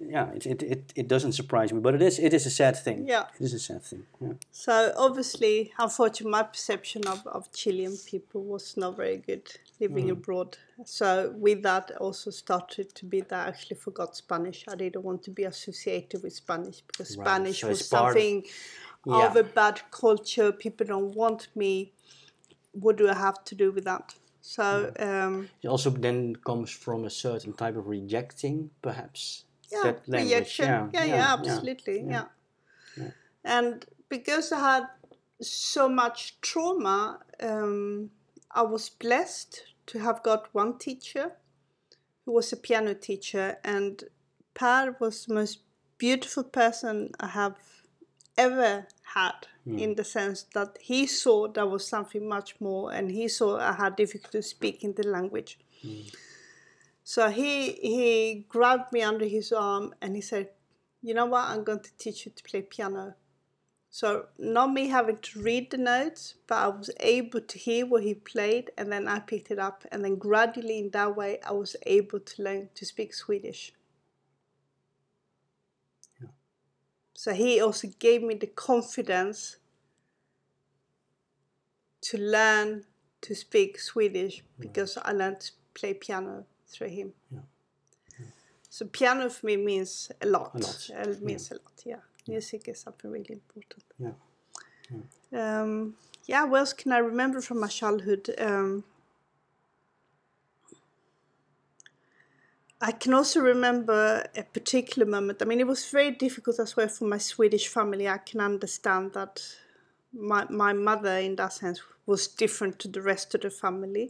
[0.00, 2.76] Yeah, it, it, it, it doesn't surprise me, but it is it is a sad
[2.76, 3.08] thing.
[3.08, 3.24] Yeah.
[3.34, 4.04] it is a sad thing.
[4.20, 9.42] Yeah, So obviously, unfortunately, my perception of, of Chilean people was not very good
[9.80, 10.56] living abroad.
[10.84, 14.64] So with that, also started to be that I actually forgot Spanish.
[14.68, 18.44] I didn't want to be associated with Spanish because Right, Spanish so was something
[19.06, 20.52] of a bad culture.
[20.52, 21.92] People don't want me.
[22.72, 24.14] What do I have to do with that?
[24.40, 29.44] So um, it also then comes from a certain type of rejecting, perhaps.
[29.70, 30.66] yeah, reaction.
[30.66, 32.04] Yeah, Yeah, yeah, yeah, absolutely.
[32.06, 32.24] yeah.
[32.96, 33.10] Yeah.
[33.44, 34.86] And because I had
[35.40, 38.10] so much trauma, um,
[38.50, 41.32] I was blessed to have got one teacher
[42.24, 44.04] who was a piano teacher, and
[44.54, 45.60] Per was the most
[45.98, 47.56] beautiful person I have
[48.36, 49.78] ever had hmm.
[49.78, 53.72] in the sense that he saw there was something much more and he saw I
[53.72, 55.58] had difficulty speaking the language.
[55.82, 56.02] Hmm.
[57.04, 60.50] So he he grabbed me under his arm and he said,
[61.02, 61.44] "You know what?
[61.48, 63.14] I'm going to teach you to play piano."
[63.90, 68.02] So not me having to read the notes, but I was able to hear what
[68.02, 71.52] he played, and then I picked it up, and then gradually in that way, I
[71.52, 73.72] was able to learn to speak Swedish.
[77.14, 79.56] So he also gave me the confidence
[82.02, 82.84] to learn
[83.22, 87.14] to speak Swedish because I learned to play piano through him.
[88.70, 90.54] So piano for me means a lot.
[90.54, 91.82] A lot, It means a lot.
[91.84, 93.84] Yeah, music is something really important.
[93.98, 95.60] Yeah.
[95.60, 95.94] Um,
[96.26, 98.34] yeah, what else can I remember from my childhood?
[98.38, 98.84] Um,
[102.80, 105.42] I can also remember a particular moment.
[105.42, 108.08] I mean, it was very difficult as well for my Swedish family.
[108.08, 109.42] I can understand that
[110.12, 114.06] my, my mother, in that sense, was different to the rest of the family.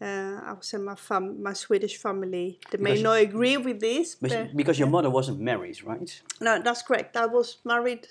[0.00, 3.78] Uh, I would say my fam- my Swedish family, they may Because- not agree with
[3.80, 6.10] this, But because your mother wasn't married, right?
[6.40, 7.16] no, that's correct.
[7.16, 8.04] I was married.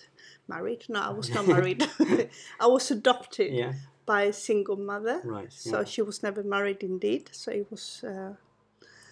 [0.47, 0.81] Married?
[0.89, 1.81] No, I was not married.
[2.65, 3.73] I was adopted Yeah.
[4.05, 5.21] by a single mother.
[5.23, 5.85] Right, So yeah.
[5.93, 7.23] she was never married, indeed.
[7.31, 8.33] So it was uh,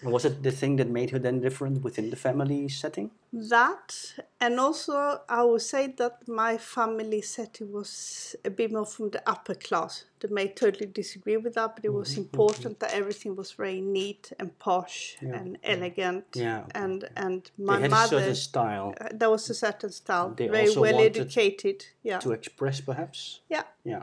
[0.02, 3.10] was it the thing that made her then different within the family setting?
[3.32, 9.10] that, and also I would say that my family setting was a bit more from
[9.10, 10.04] the upper class.
[10.20, 14.32] They may totally disagree with that, but it was important that everything was very neat
[14.38, 16.26] and posh and elegant.
[16.34, 20.34] Yeah, And and They my had a certain style uh, there was a certain style,
[20.36, 21.86] They very well educated.
[22.02, 22.18] Yeah.
[22.18, 23.40] to express, perhaps.
[23.48, 23.64] Yeah.
[23.84, 24.02] Yeah.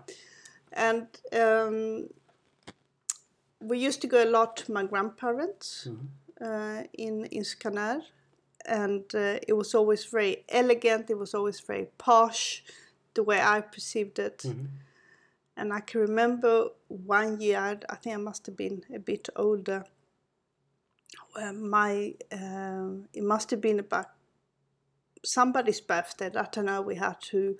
[0.73, 2.09] and um,
[3.61, 5.87] we used to go a lot to my grandparents
[6.41, 8.01] uh, in in Skanör,
[8.65, 11.09] and uh, it was always very elegant.
[11.09, 12.63] It was always very posh,
[13.13, 14.45] the way I perceived it.
[15.57, 19.29] And I can remember one year, I'd- I think I must have been a bit
[19.35, 19.83] older.
[21.53, 24.07] My um, it must have been about
[25.25, 26.27] somebody's birthday.
[26.27, 26.81] I don't know.
[26.81, 27.57] We had to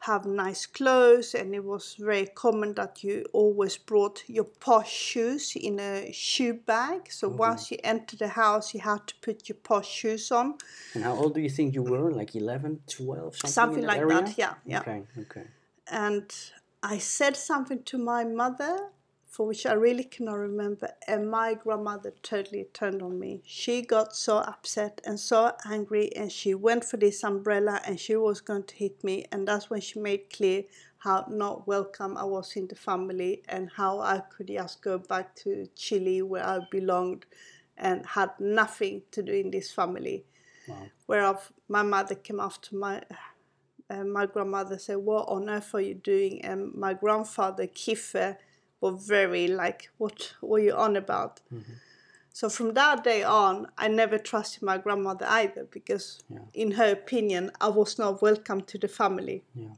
[0.00, 5.54] have nice clothes, and it was very common that you always brought your posh shoes
[5.56, 7.10] in a shoe bag.
[7.10, 7.38] So mm-hmm.
[7.38, 10.54] once you enter the house, you had to put your posh shoes on.
[10.94, 12.10] And how old do you think you were?
[12.10, 14.22] Like 11, 12, something, Something in like area?
[14.22, 14.80] that, yeah, yeah.
[14.80, 15.44] Okay, okay.
[15.86, 16.34] and
[16.82, 18.90] I said something to my mother
[19.40, 23.40] for which I really cannot remember, and my grandmother totally turned on me.
[23.46, 28.16] She got so upset and so angry, and she went for this umbrella and she
[28.16, 30.64] was going to hit me, and that's when she made clear
[30.98, 35.34] how not welcome I was in the family and how I could just go back
[35.36, 37.24] to Chile where I belonged
[37.78, 40.26] and had nothing to do in this family.
[41.06, 43.04] Whereof my mother came after my
[43.88, 48.36] and my grandmother said, "What on earth are you doing?" And my grandfather Kiffe
[48.80, 51.40] was very like, "What were you on about?"
[52.32, 56.22] So from that day on, I never trusted my grandmother either because,
[56.54, 59.44] in her opinion, I was not welcome to the family.
[59.54, 59.74] Yeah.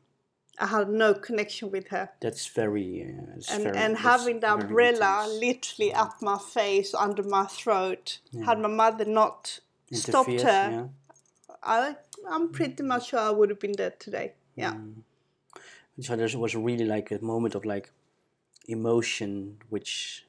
[0.59, 2.11] I had no connection with her.
[2.21, 3.03] That's very.
[3.03, 5.41] Uh, it's And, very, and having the umbrella intense.
[5.41, 9.61] literally up my face, under my throat, had my mother not
[9.91, 10.87] stopped her, yeah.
[11.63, 11.97] I,
[12.29, 14.35] I'm pretty much sure I would have been dead today.
[14.55, 14.75] Yeah.
[14.75, 15.03] Mm.
[16.01, 17.91] So there was really like a moment of like
[18.69, 20.27] emotion, which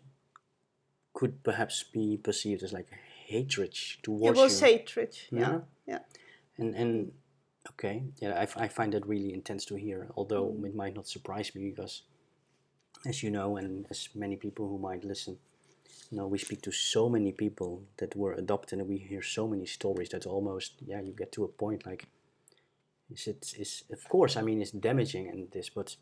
[1.14, 2.88] could perhaps be perceived as like
[3.28, 4.68] hatred towards It was you.
[4.68, 5.18] hatred.
[5.32, 5.40] Yeah.
[5.40, 5.60] Yeah?
[5.86, 6.00] Yeah.
[6.58, 7.12] And and
[7.72, 10.10] okay, yeah, I, f- I find that really intense to hear.
[10.16, 10.66] Although mm.
[10.66, 12.04] it might not surprise me because,
[13.06, 15.38] as you know, and as many people who might listen,
[16.12, 19.48] you know, we speak to so many people that were adopted, and we hear so
[19.48, 22.06] many stories that almost yeah, you get to a point like,
[23.10, 25.96] is it is of course I mean it's damaging and this, but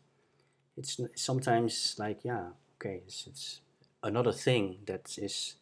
[0.76, 3.60] it's sometimes like yeah, okay, it's, it's
[4.02, 5.56] another thing that is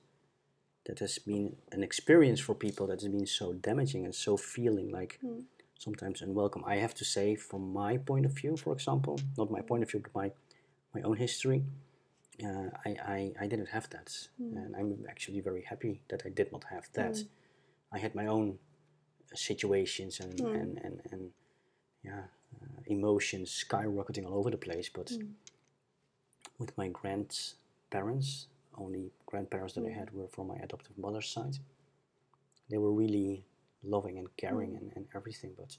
[0.87, 4.90] that has been an experience for people that has been so damaging and so feeling
[4.90, 5.18] like
[5.79, 6.64] sometimes unwelcome.
[6.66, 9.90] I have to say, from my point of view, for example, not my point of
[9.90, 10.31] view, but my
[10.94, 11.64] my own history,
[12.44, 14.09] uh, I, I I didn't have that,
[14.57, 17.16] and I'm actually very happy that I did not have that.
[17.92, 18.59] I had my own
[19.33, 21.31] uh, situations and and and, and
[22.03, 22.23] yeah,
[22.55, 25.29] uh, emotions skyrocketing all over the place, but mm.
[26.59, 28.47] with my grandparents,
[28.79, 29.97] only grandparents that I mm.
[29.97, 31.57] had were from my adoptive mother's side.
[32.69, 33.45] They were really
[33.83, 34.79] loving and caring mm.
[34.79, 35.77] and, and everything, but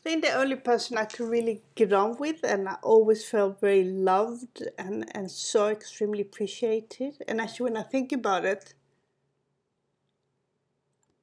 [0.00, 3.60] I think the only person I could really get on with, and I always felt
[3.60, 7.22] very loved and, and so extremely appreciated.
[7.28, 8.72] And actually, when I think about it,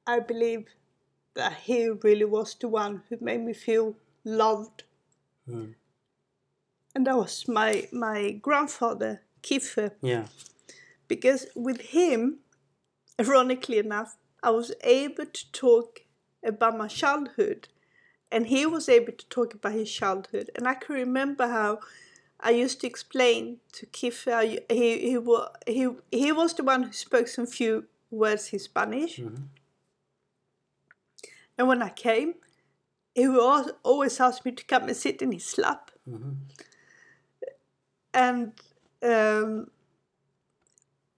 [0.06, 0.68] I believe
[1.34, 3.96] that he really was the one who made me feel
[4.28, 4.84] loved.
[5.46, 5.72] Hmm.
[6.94, 10.26] And that was my, my grandfather, Kiefer yeah,
[11.06, 12.38] because with him,
[13.20, 16.00] ironically enough, I was able to talk
[16.44, 17.68] about my childhood,
[18.30, 20.50] and he was able to talk about his childhood.
[20.54, 21.80] And I can remember how
[22.40, 24.60] I used to explain to Kiefer.
[24.70, 29.18] He he was he he was the one who spoke some few words in Spanish,
[29.18, 29.44] mm-hmm.
[31.56, 32.34] and when I came,
[33.18, 33.26] he
[33.82, 35.90] always asked me to come and sit in his lap.
[38.14, 38.52] And
[39.02, 39.70] um,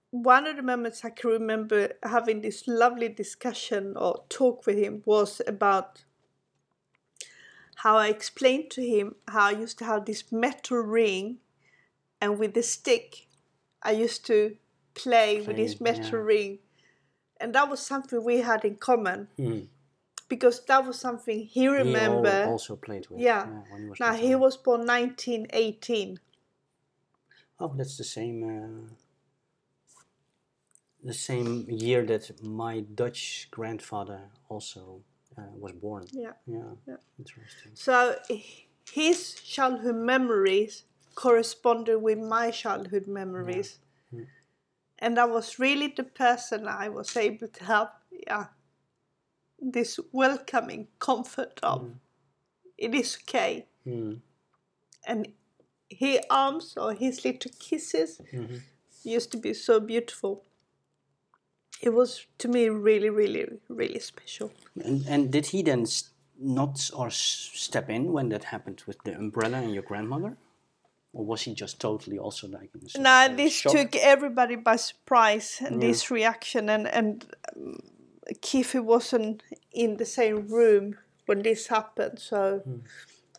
[0.09, 5.03] one of the moments I can remember having this lovely discussion or talk with him
[5.05, 6.03] was about
[7.75, 11.37] how I explained to him how I used to have this metal ring,
[12.19, 13.27] and with the stick,
[13.81, 14.57] I used to
[14.93, 16.25] play with this metal yeah.
[16.25, 16.59] ring,
[17.39, 19.29] and that was something we had in common
[20.31, 22.47] because that was something he he remembered.
[22.47, 23.19] also played with.
[23.19, 23.43] Yeah.
[23.69, 26.19] when he was Now he was born 1918.
[27.59, 28.37] Oh, that's the same.
[28.43, 28.95] Uh,
[31.03, 34.81] the same year that my Dutch grandfather also
[35.37, 36.03] uh, was born.
[36.13, 36.35] Yeah.
[36.45, 36.71] Yeah.
[36.87, 37.01] Yeah.
[37.19, 37.71] Interesting.
[37.73, 38.15] So
[38.99, 43.79] his childhood memories corresponded with my childhood memories.
[45.03, 47.89] And I was really the person I was able to help.
[48.27, 48.45] yeah,
[49.61, 51.91] this welcoming comfort of
[52.77, 53.67] it is okay.
[53.85, 54.19] Mm.
[55.05, 55.27] And
[55.87, 58.19] his arms or his little kisses
[59.03, 60.43] used to be so beautiful.
[61.81, 64.51] It was to me really, really, really special.
[64.83, 68.97] And, and did he then s- not or s- step in when that happened with
[69.03, 70.37] the umbrella and your grandmother?
[71.13, 73.73] Or was he just totally also like in some Now sort of this shock?
[73.73, 77.79] took everybody by surprise, and this reaction, and and um,
[78.41, 82.63] Keefe wasn't in the same room when this happened, so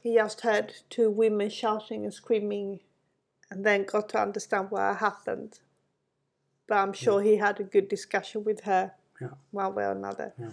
[0.02, 2.80] he just heard two women shouting and screaming,
[3.50, 5.60] and then got to understand what happened.
[6.66, 9.28] But I'm sure he had a good discussion with her, Yeah.
[9.50, 10.32] one way or another.
[10.38, 10.52] Yeah.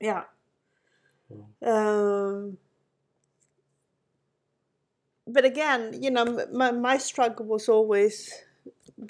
[0.00, 0.24] Yeah.
[1.64, 2.58] Um,
[5.26, 8.32] but again, you know, my, my struggle was always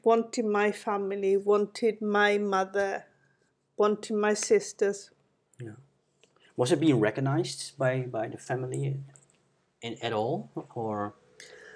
[0.04, 3.04] wanting my family, wanted my mother,
[3.76, 5.10] wanting my sisters.
[6.56, 8.96] Was it being recognized by, by the family
[9.80, 10.50] in, at all?
[10.74, 11.14] Or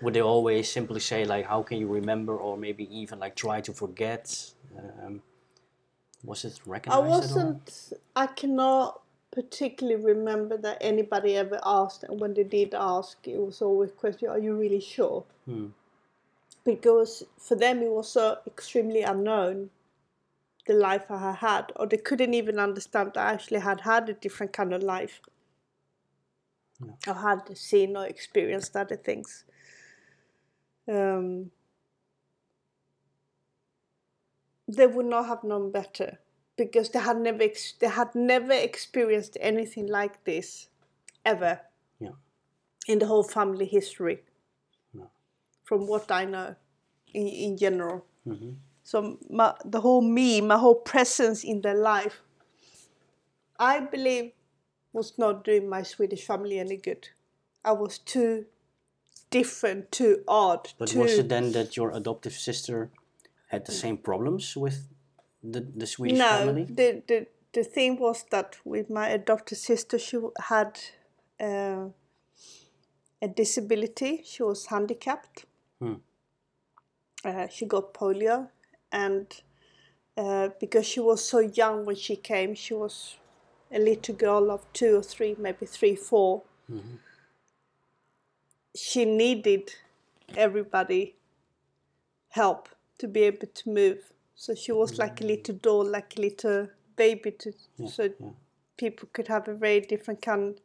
[0.03, 2.37] would they always simply say, like, how can you remember?
[2.37, 4.53] Or maybe even like try to forget?
[4.77, 5.23] Um,
[6.23, 7.19] was it I recognized all?
[7.19, 13.39] wasn't, I cannot particularly remember that anybody ever asked, and when they did ask, it
[13.39, 15.25] was always a question, are you really sure?
[15.45, 15.67] Hmm.
[16.65, 19.70] Because for them it was so extremely unknown,
[20.67, 24.09] the life I had had, or they couldn't even understand that I actually had had
[24.09, 25.21] a different kind of life.
[27.07, 29.45] I had seen or experienced other things.
[30.89, 31.51] Um,
[34.69, 36.19] they would not have known better
[36.57, 40.69] because they had never ex- they had never experienced anything like this
[41.25, 41.61] ever.
[42.01, 42.11] Yeah.
[42.89, 44.23] in the whole family history.
[44.95, 45.11] No.
[45.64, 46.57] From what I know,
[47.14, 48.05] in, in general.
[48.25, 48.53] hmm
[48.87, 52.22] So my, the whole me, my whole presence in their life,
[53.59, 54.30] I believe
[54.93, 57.09] was not doing my Swedish family any good.
[57.64, 58.47] I was too
[59.28, 60.72] different, too odd.
[60.78, 62.93] But too, was it then that your adoptive sister
[63.49, 64.87] had the same problems with
[65.43, 66.64] the, the Swedish no, family?
[66.64, 70.78] the, the the thing was that with my adopted sister, she had
[71.41, 71.87] uh,
[73.20, 74.22] a disability.
[74.24, 75.45] She was handicapped.
[75.80, 75.95] Hmm.
[77.24, 78.51] Uh, she got polio,
[78.93, 79.26] and
[80.16, 83.16] uh, because she was so young when she came, she was
[83.70, 86.43] a little girl of two or three, maybe three, four.
[86.70, 86.99] Mhm.
[88.74, 89.74] She needed
[90.37, 91.16] everybody
[92.28, 92.68] help
[92.99, 94.12] to be able to move.
[94.34, 98.30] So she was like a little doll, like a little baby, to, Yeah, so yeah.
[98.76, 100.61] people could have a very different kind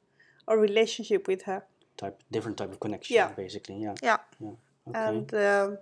[0.47, 1.63] of relationship with her.
[1.97, 3.31] Type different type of connection, Yeah.
[3.33, 3.81] basically.
[3.81, 3.95] Yeah.
[4.03, 4.17] Yeah.
[4.39, 4.49] Yeah.
[4.87, 4.99] Okay.
[4.99, 5.77] And um,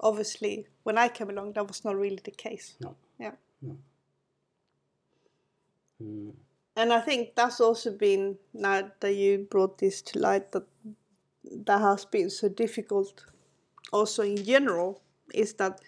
[0.00, 2.76] obviously, when I came along, that was not really the case.
[2.80, 2.96] No.
[3.18, 3.32] Yeah.
[6.02, 6.32] Mm.
[6.76, 10.64] And I think that's also been now that you brought this to light that
[11.44, 13.26] that has been so difficult.
[13.92, 15.00] Also, in general,
[15.32, 15.80] is that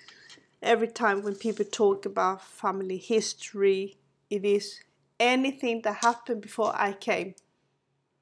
[0.62, 3.96] every time when people talk about family history,
[4.30, 4.80] it is
[5.18, 7.34] anything that happened before I came.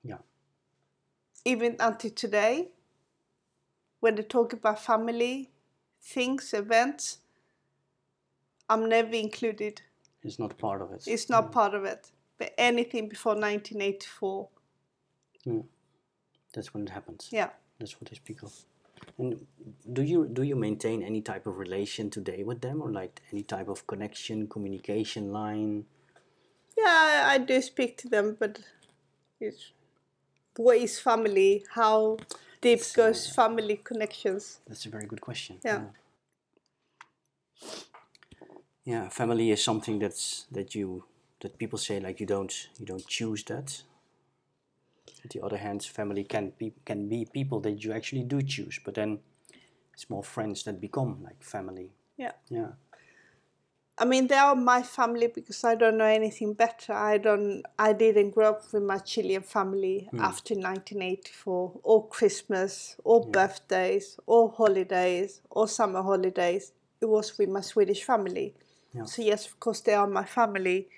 [0.03, 0.19] Yeah.
[1.45, 2.69] Even until today,
[4.01, 5.51] when they talk about family
[6.05, 7.19] things, events,
[8.69, 9.83] I'm never included.
[10.23, 11.05] It's not part of it.
[11.07, 11.53] It's not mm.
[11.53, 12.11] part of it.
[12.39, 14.49] But anything before 1984,
[15.45, 15.63] Yeah.
[16.53, 17.29] That's when it happens.
[17.33, 17.51] yeah.
[17.79, 18.53] That's what they speak of.
[19.19, 19.47] And
[19.93, 23.43] do you do you maintain any type of relation today with them, or like any
[23.43, 25.85] type of connection, communication line?
[26.79, 28.61] Yeah, I, I do speak to them, but
[29.41, 29.73] it's
[30.57, 31.65] what is family?
[31.75, 32.19] How
[32.65, 34.61] deep It's, goes uh, family connections?
[34.67, 35.59] That's a very good question.
[35.65, 35.83] Yeah.
[38.85, 41.05] Yeah, family is something that's that you
[41.41, 43.83] that people say like you don't you don't choose that.
[45.25, 48.81] On the other hand, family can be can be people that you actually do choose,
[48.85, 49.21] but then
[49.95, 51.91] it's more friends that become like family.
[52.17, 52.33] Yeah.
[52.51, 52.73] Yeah.
[53.97, 56.93] I mean, they are my family because I don't know anything better.
[56.93, 57.63] I don't.
[57.79, 64.51] I didn't grow up with my Chilean family after 1984, or Christmas, or birthdays, or
[64.51, 66.73] holidays, or summer holidays.
[67.01, 68.55] It was with my Swedish family.
[68.93, 69.05] Yeah.
[69.05, 70.89] So yes, of course, they are my family.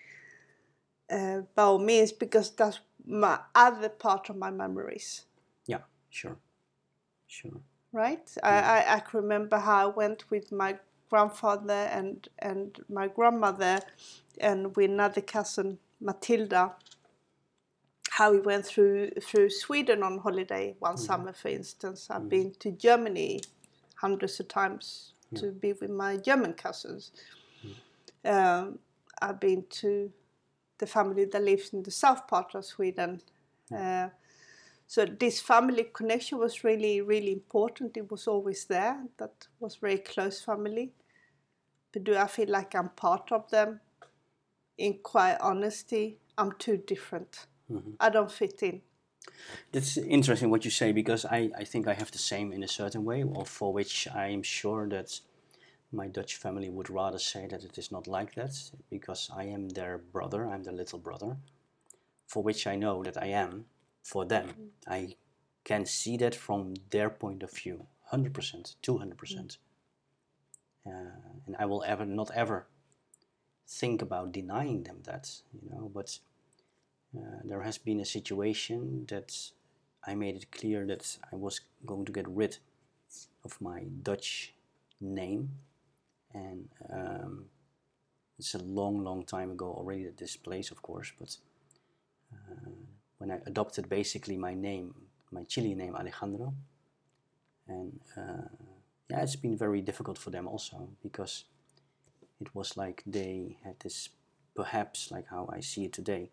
[1.10, 5.26] Uh, by all means, because that's my other part of my memories.
[5.66, 5.82] Yeah.
[6.10, 6.36] Sure.
[7.26, 7.60] Sure.
[7.92, 8.30] right?
[8.42, 10.78] I, I, I can remember how I went with my
[11.10, 13.80] grandfather and, and my grandmother
[14.40, 16.74] and with another cousin, Matilda,
[18.10, 22.08] how we went through through Sweden on holiday one summer, for instance.
[22.10, 23.42] I've been to Germany
[23.96, 27.10] hundreds of times to be with my German cousins.
[28.24, 28.78] Um,
[29.20, 30.10] I've been to
[30.78, 33.20] the family that lives in the south part of Sweden.
[33.74, 34.08] Uh,
[34.86, 37.96] so this family connection was really, really important.
[37.96, 39.02] It was always there.
[39.18, 40.92] That was very close family.
[41.92, 43.80] But do I feel like I'm part of them?
[44.78, 47.46] In quite honesty, I'm too different.
[47.70, 47.92] Mm-hmm.
[47.98, 48.82] I don't fit in.
[49.72, 52.68] That's interesting what you say because I, I think I have the same in a
[52.68, 55.18] certain way, or for which I am sure that
[55.90, 58.54] my Dutch family would rather say that it is not like that
[58.88, 61.36] because I am their brother, I'm their little brother,
[62.28, 63.64] for which I know that I am
[64.06, 64.46] for them.
[64.86, 65.16] I
[65.64, 69.56] can see that from their point of view, 100%, 200%.
[70.86, 70.90] Uh,
[71.46, 72.66] and I will ever, not ever
[73.66, 76.20] think about denying them that, you know, but
[77.16, 79.50] uh, there has been a situation that
[80.06, 82.58] I made it clear that I was going to get rid
[83.44, 84.52] of my Dutch
[85.00, 85.50] name,
[86.32, 87.46] and um,
[88.38, 91.10] it's a long, long time ago already at this place, of course.
[91.18, 91.38] But
[92.32, 92.70] uh,
[93.18, 94.94] when I adopted basically my name,
[95.30, 96.54] my Chilean name Alejandro,
[97.68, 98.48] and uh,
[99.10, 101.44] yeah, it's been very difficult for them also because
[102.40, 104.10] it was like they had this,
[104.54, 106.30] perhaps like how I see it today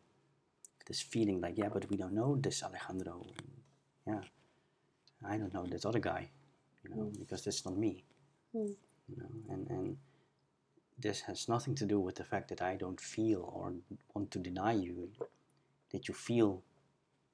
[0.86, 3.26] this feeling like, yeah, but we don't know this Alejandro.
[4.08, 4.22] Yeah,
[5.26, 6.30] I don't know this other guy,
[6.84, 8.04] you know, because that's not me.
[8.56, 8.76] Mm.
[9.10, 9.98] You know, and and
[11.00, 13.74] this has nothing to do with the fact that I don't feel or
[14.14, 15.10] want to deny you
[15.92, 16.62] that you feel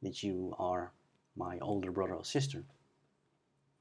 [0.02, 0.92] that you are
[1.36, 2.64] my older brother or sister.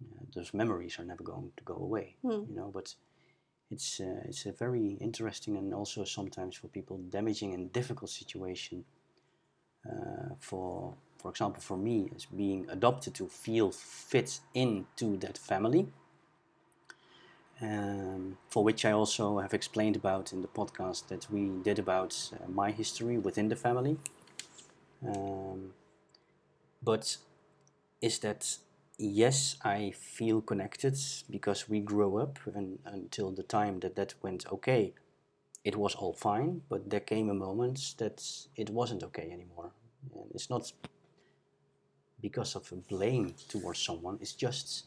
[0.00, 2.48] Yeah, those memories are never going to go away, Mm.
[2.48, 2.70] you know.
[2.72, 2.94] But
[3.70, 8.84] it's uh, it's a very interesting and also sometimes for people damaging and difficult situation
[9.88, 15.88] uh, for for example, for me, as being adopted to feel fit into that family.
[17.60, 22.30] Um, for which I also have explained about in the podcast that we did about
[22.32, 23.98] uh, my history within the family.
[25.04, 25.74] Um,
[26.82, 27.16] but
[28.00, 28.58] is that
[28.98, 30.98] yes, I feel connected
[31.30, 34.92] because we grew up, and until the time that that went okay,
[35.64, 36.62] it was all fine.
[36.68, 38.24] But there came a moment that
[38.56, 39.70] it wasn't okay anymore,
[40.14, 40.72] and it's not
[42.20, 44.18] because of a blame towards someone.
[44.20, 44.86] It's just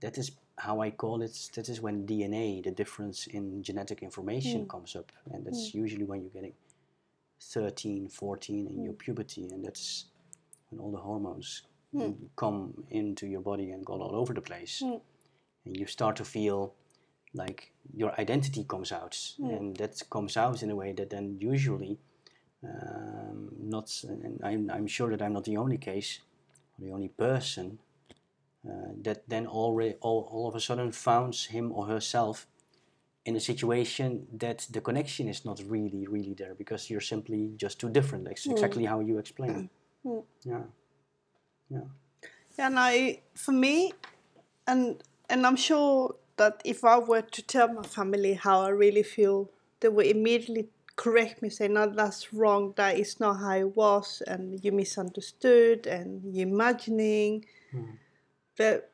[0.00, 1.50] that is how I call it.
[1.54, 4.68] That is when DNA, the difference in genetic information, hmm.
[4.68, 5.78] comes up, and that's hmm.
[5.78, 6.54] usually when you're getting
[7.40, 8.98] 13, 14 in your hmm.
[8.98, 10.06] puberty, and that's
[10.72, 11.62] when all the hormones
[12.36, 14.80] come into your body and go all over the place,
[15.64, 16.74] and you start to feel
[17.34, 21.98] like your identity comes out, and that comes out in a way that then usually
[22.64, 26.20] um, not, and I'm, I'm sure that I'm not the only case,
[26.78, 27.78] or the only person
[28.68, 32.46] uh, that then already all, all of a sudden finds him or herself
[33.24, 37.78] in a situation that the connection is not really really there because you're simply just
[37.80, 38.24] too different.
[38.24, 39.68] That's exactly how you explain.
[40.04, 40.18] Mm.
[40.18, 40.24] it.
[40.44, 40.62] Yeah,
[41.70, 41.80] yeah.
[42.58, 43.92] And I, for me,
[44.66, 49.02] and and I'm sure that if I were to tell my family how I really
[49.02, 49.50] feel,
[49.80, 52.74] they would immediately correct me, say, "No, that's wrong.
[52.76, 57.98] That is not how it was, and you misunderstood, and you're imagining." Mm.
[58.56, 58.92] But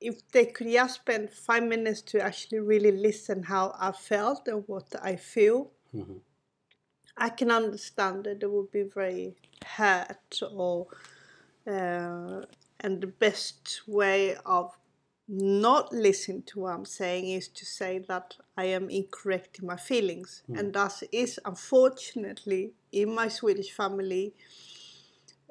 [0.00, 4.62] if they could just spend five minutes to actually really listen how I felt and
[4.66, 6.18] what I feel, mm-hmm.
[7.18, 10.86] I can understand that they would be very hurt or
[11.66, 12.42] uh,
[12.80, 14.76] and the best way of
[15.28, 19.76] not listening to what I'm saying is to say that I am incorrect in my
[19.76, 24.32] feelings, and that is unfortunately in my Swedish family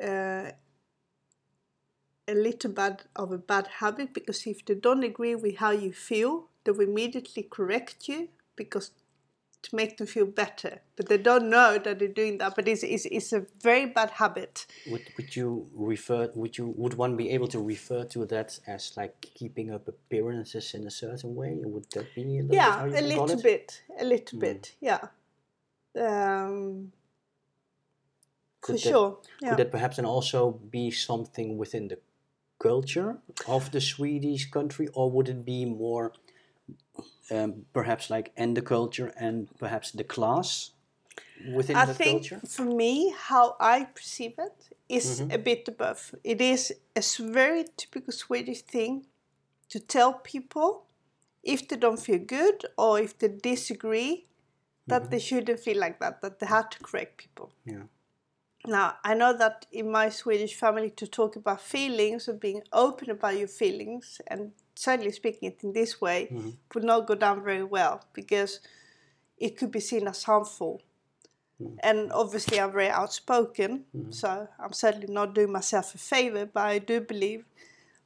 [0.04, 0.52] uh,
[2.28, 5.94] a little bit of a bad habit because if they don't agree with how you
[5.94, 8.92] feel, they will immediately correct you because
[9.70, 10.82] to make them feel better.
[10.96, 12.56] But they don't know that they're doing that.
[12.56, 14.66] But it's, it's, it's a very bad habit.
[14.90, 16.30] Would, would you refer?
[16.36, 20.74] Would you would one be able to refer to that as like keeping up appearances
[20.74, 21.60] in a certain way?
[21.64, 25.00] Would that be a little Yeah, you a little bit, a little bit, yeah.
[25.96, 26.92] Um,
[28.62, 29.50] for that- sure, yeah.
[29.50, 32.00] Could that perhaps then also be something within the
[32.60, 36.14] culture of the Swedish country, or would it be more
[37.32, 40.72] um, perhaps like and the culture and perhaps the class
[41.46, 42.42] within I the think culture?
[42.48, 45.32] for me, how I perceive it is Mm-hmm.
[45.32, 46.16] a bit above.
[46.24, 49.06] It is a very typical Swedish thing
[49.70, 50.86] to tell people
[51.44, 54.26] if they don't feel good or if they disagree
[54.88, 55.12] that Mm-hmm.
[55.12, 57.52] they shouldn't feel like that, that they have to correct people.
[57.66, 57.84] Yeah.
[58.66, 63.10] Now, I know that in my Swedish family, to talk about feelings or being open
[63.10, 66.52] about your feelings and certainly speaking it in this way mm-hmm.
[66.74, 68.60] would not go down very well because
[69.38, 70.82] it could be seen as harmful.
[71.62, 71.78] Mm.
[71.82, 74.12] And obviously, I'm very outspoken, mm-hmm.
[74.12, 77.46] so I'm certainly not doing myself a favor, but I do believe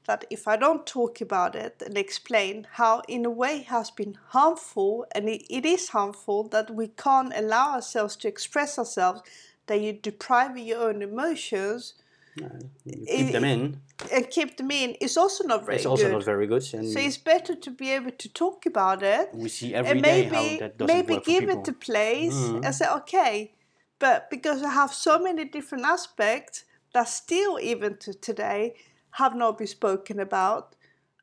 [0.06, 3.92] that if I don't talk about it and explain how, in a way, it has
[3.92, 9.22] been harmful, and it, it is harmful that we can't allow ourselves to express ourselves,
[9.68, 11.94] that you deprive your own emotions
[12.36, 13.82] You keep them in.
[14.12, 16.14] and keep them in, is also not very It's also good.
[16.14, 19.50] not very good, and so it's better to be able to talk about it we
[19.50, 22.64] see every and day maybe how that doesn't maybe work give it a place Mm-hmm.
[22.66, 23.54] and say okay
[24.00, 28.76] but because i have so many different aspects that still even to today
[29.22, 30.76] have not been spoken about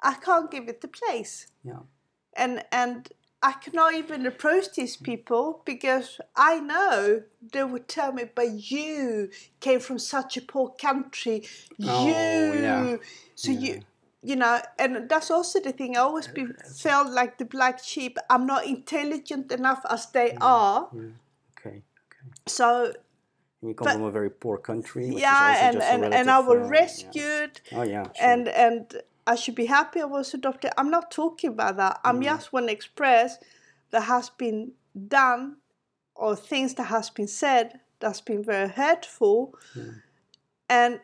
[0.02, 1.82] i can't give it the place yeah.
[2.36, 3.08] and and
[3.42, 7.22] i cannot even approach these people because i know
[7.52, 9.30] they would tell me but you
[9.60, 11.46] came from such a poor country
[11.84, 12.96] Oh, you yeah.
[13.34, 13.80] so you
[14.22, 16.46] you know and that's also the thing i always be,
[16.84, 20.38] felt like the black sheep i'm not intelligent enough as they Mm.
[20.40, 20.88] are
[21.56, 21.76] Okay.
[21.76, 21.82] Okay.
[22.46, 22.92] so
[23.60, 25.06] And you come But- from a very poor country.
[25.08, 26.68] Which is yeah also and, and, and i was uh, yeah.
[26.80, 28.04] rescued Oh yeah.
[28.04, 28.26] Sure.
[28.30, 28.84] and and
[29.28, 30.70] I should be happy I was adopted.
[30.78, 32.00] I'm not talking about that.
[32.02, 32.24] I'm mm.
[32.24, 33.38] just want to express
[33.90, 34.72] that has been
[35.06, 35.56] done
[36.14, 39.54] or things that has been said that's been very hurtful.
[39.76, 40.02] Mm.
[40.70, 41.00] And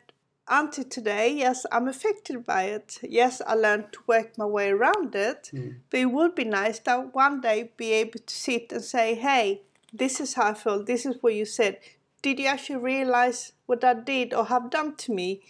[0.49, 2.99] until today, yes, I'm affected by it.
[3.03, 5.51] Yes, I learned to work my way around it.
[5.53, 5.77] Mm.
[5.91, 9.61] But it would be nice that one day be able to sit and say, hey,
[9.93, 11.79] this is how I feel, this is what you said.
[12.23, 15.43] Did you actually realize what that did or have done to me?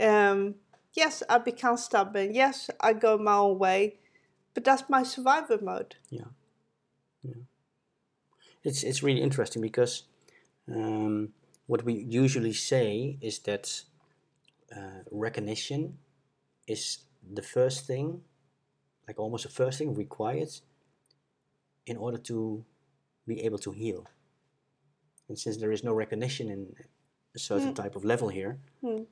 [0.00, 0.56] Um,
[0.94, 2.34] yes, I become stubborn.
[2.34, 3.98] Yes, I go my own way.
[4.54, 5.96] But that's my survival mode.
[6.10, 6.30] Yeah,
[7.22, 7.42] yeah.
[8.64, 10.04] It's it's really interesting because
[10.68, 11.32] um,
[11.66, 13.84] what we usually say is that
[14.76, 15.98] uh, recognition
[16.66, 16.98] is
[17.34, 18.22] the first thing,
[19.06, 20.50] like almost the first thing required
[21.86, 22.64] in order to
[23.26, 24.06] be able to heal.
[25.28, 26.74] And since there is no recognition in
[27.34, 29.06] a certain type of level here, Mm.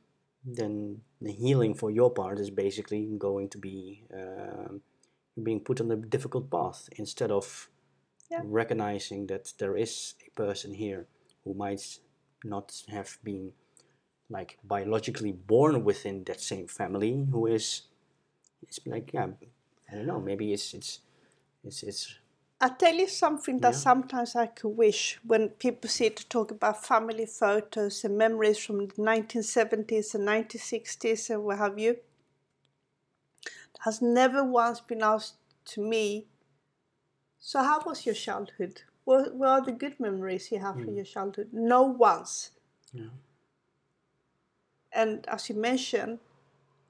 [0.44, 4.80] then the healing for your part is basically going to be um,
[5.42, 7.68] being put on a difficult path instead of
[8.30, 8.42] Yeah.
[8.44, 11.06] recognizing that there is a person here
[11.44, 12.00] who might
[12.44, 13.52] not have been
[14.30, 17.82] like biologically born within that same family who is
[18.62, 19.28] it's like yeah
[19.90, 21.00] I don't know maybe it's it's
[21.64, 22.18] it's it's
[22.61, 23.78] I tell you something that Yeah.
[23.78, 28.88] sometimes I could wish when people sit to talk about family photos and memories from
[28.88, 32.00] the 1970s and 1960s and what have you.
[33.80, 35.36] Has never once been asked
[35.66, 36.26] to me,
[37.38, 38.82] so how was your childhood?
[39.04, 40.96] What, what are the good memories you have from hmm.
[40.96, 41.50] your childhood?
[41.52, 42.50] No once.
[42.92, 43.11] Yeah.
[44.92, 46.18] And as you mentioned,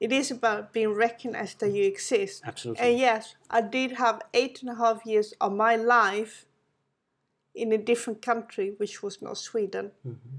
[0.01, 2.43] it is about being recognized that you exist.
[2.45, 6.47] absolutely And yes, I did have eight and a half years of my life
[7.55, 9.91] in a different country, which was not Sweden.
[10.07, 10.37] Mm-hmm.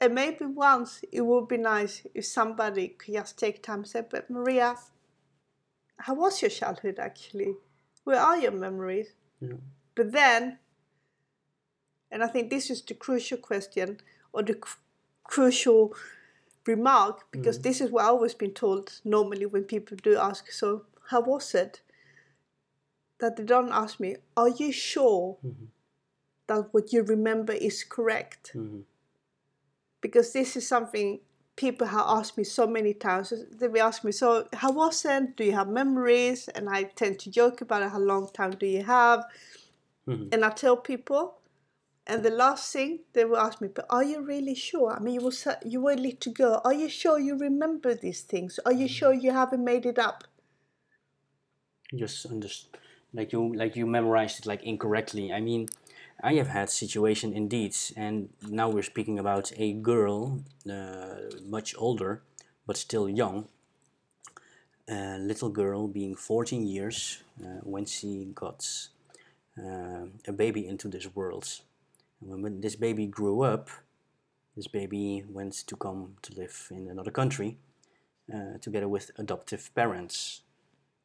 [0.00, 4.02] And maybe once it would be nice if somebody could just take time and say,
[4.08, 4.76] But Maria,
[5.96, 7.54] how was your childhood actually?
[8.04, 9.14] Where are your memories?
[9.40, 9.52] Yeah.
[9.94, 10.58] But then,
[12.10, 13.98] and I think this is the crucial question
[14.32, 14.78] or the cr-
[15.22, 15.94] crucial
[16.66, 20.84] remark because this is what I've always been told normally when people do ask, so
[21.08, 21.82] how was it?
[23.18, 25.38] That they don't ask me, are you sure
[26.46, 28.52] that what you remember is correct?
[28.54, 28.84] Mhm.
[30.00, 31.20] Because this is something
[31.54, 33.32] people have asked me so many times.
[33.50, 35.36] They will ask me, so how was it?
[35.36, 36.48] Do you have memories?
[36.48, 39.24] And I tend to joke about it, how long time do you have?
[40.06, 40.28] Mhm.
[40.32, 41.38] And I tell people,
[42.06, 44.92] and the last thing they will ask me, but are you really sure?
[44.92, 46.60] I mean, you were you were a little girl.
[46.64, 48.58] Are you sure you remember these things?
[48.66, 50.24] Are you sure you haven't made it up?
[51.94, 52.48] just under,
[53.12, 55.32] like you like you memorized it like incorrectly.
[55.32, 55.68] I mean,
[56.22, 60.40] I have had situation indeed, and now we're speaking about a girl,
[60.70, 62.22] uh, much older,
[62.66, 63.48] but still young.
[64.88, 68.66] A little girl being 14 years uh, when she got
[69.56, 71.60] uh, a baby into this world.
[72.28, 73.68] And when, this baby grew up,
[74.56, 77.58] this baby went to come to live in another country
[78.32, 80.42] uh, together with adoptive parents.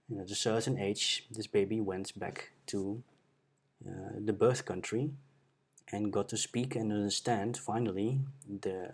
[0.10, 3.04] And at a certain age, this baby went back to
[3.88, 5.12] uh, the birth country
[5.92, 8.90] and got to speak and understand finally the,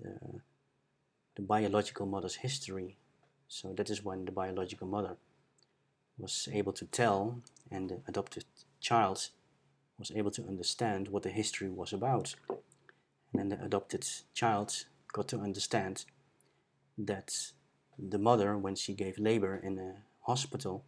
[0.00, 0.40] the,
[1.34, 2.96] the biological mother's history.
[3.48, 5.16] So that is when the biological mother
[6.18, 8.44] was able to tell, and the adopted
[8.80, 9.28] child
[9.98, 12.34] was able to understand what the history was about.
[13.32, 16.04] And then the adopted child got to understand
[16.98, 17.52] that
[17.98, 20.84] the mother, when she gave labor in a hospital,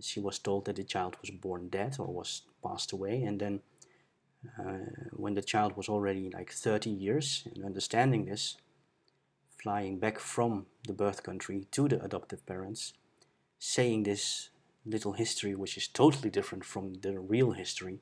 [0.00, 3.22] she was told that the child was born dead or was passed away.
[3.22, 3.60] And then,
[4.58, 8.56] uh, when the child was already like 30 years and understanding this,
[9.62, 12.94] flying back from the birth country to the adoptive parents,
[13.58, 14.50] saying this
[14.84, 18.00] little history, which is totally different from the real history,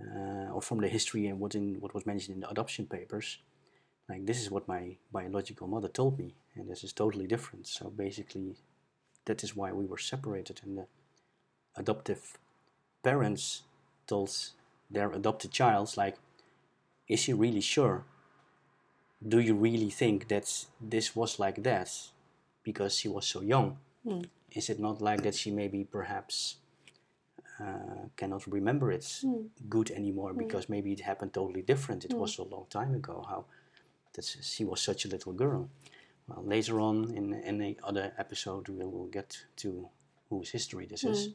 [0.00, 3.38] uh, or from the history and what in what was mentioned in the adoption papers.
[4.08, 7.66] Like this is what my biological mother told me, and this is totally different.
[7.66, 8.56] So basically,
[9.26, 10.86] that is why we were separated, and the
[11.76, 12.38] adoptive
[13.02, 13.62] parents
[14.06, 14.30] told
[14.90, 16.16] their adopted child, like,
[17.06, 18.04] is she really sure?
[19.26, 21.90] Do you really think that this was like that
[22.64, 23.78] because she was so young?
[24.52, 26.56] Is it not like that she maybe perhaps
[27.60, 29.42] uh, cannot remember it hmm.
[29.68, 30.38] good anymore hmm.
[30.38, 32.04] because maybe it happened totally different?
[32.04, 32.18] It hmm.
[32.18, 33.24] was a long time ago.
[33.28, 33.44] How
[34.14, 35.68] that she was such a little girl.
[36.26, 39.88] Well, later on in in a other episode, we will get to
[40.28, 41.34] whose history this is.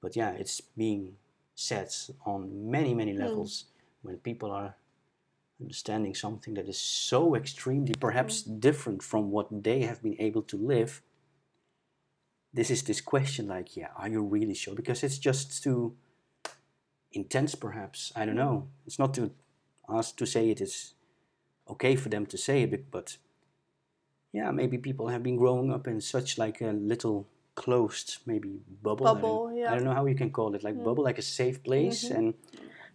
[0.00, 1.16] But yeah, it's being
[1.54, 1.88] said
[2.26, 3.66] on many many levels
[4.02, 4.74] when people are
[5.60, 10.56] understanding something that is so extremely perhaps different from what they have been able to
[10.56, 11.00] live
[12.54, 15.94] this is this question like yeah are you really sure because it's just too
[17.12, 19.30] intense perhaps i don't know it's not to
[19.88, 20.94] ask to say it is
[21.68, 23.16] okay for them to say it but
[24.32, 29.06] yeah maybe people have been growing up in such like a little closed maybe bubble,
[29.06, 29.66] I don't- Bubble, I, yeah.
[29.66, 29.74] Mm-hmm.
[29.76, 32.34] don't know how you can call it like bubble like a safe place and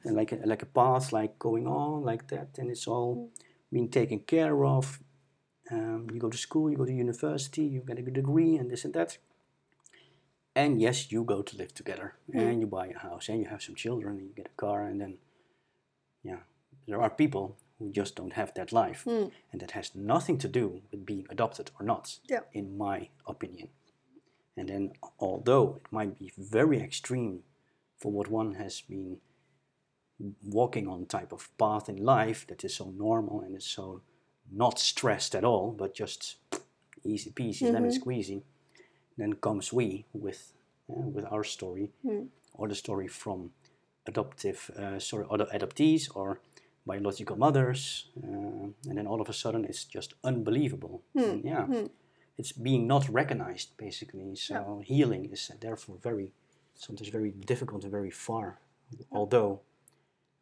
[0.04, 3.30] and like a, like a path like going on like that and it's all Mm.
[3.72, 5.00] being taken care of
[5.72, 8.70] um, you go to school you go to university you get a good degree and
[8.72, 9.18] this and that
[10.56, 13.62] and yes you go to live together and you buy a house and you have
[13.62, 15.18] some children and you get a car and then
[16.24, 16.40] yeah
[16.88, 19.28] there are people who just don't have that life, Hmm.
[19.54, 22.42] and that has nothing to do with being adopted or not, Yeah.
[22.52, 23.70] in my opinion.
[24.58, 27.44] And then, although it might be very extreme
[27.96, 29.22] for what one has been
[30.44, 34.02] walking on type of path in life that is so normal and is so
[34.52, 36.36] not stressed at all, but just
[37.06, 38.44] easy peasy, lemon squeezy,
[39.22, 40.54] then comes we with
[40.90, 41.92] uh, with our story
[42.54, 43.52] or the story from
[44.06, 46.40] adoptive, uh, sorry, other adoptees or
[46.86, 51.02] biological mothers, uh, and then all of a sudden it's just unbelievable.
[51.16, 51.68] And yeah,
[52.38, 54.36] it's being not recognized basically.
[54.36, 56.32] So healing is therefore very,
[56.76, 58.60] sometimes very difficult and very far.
[59.12, 59.62] Although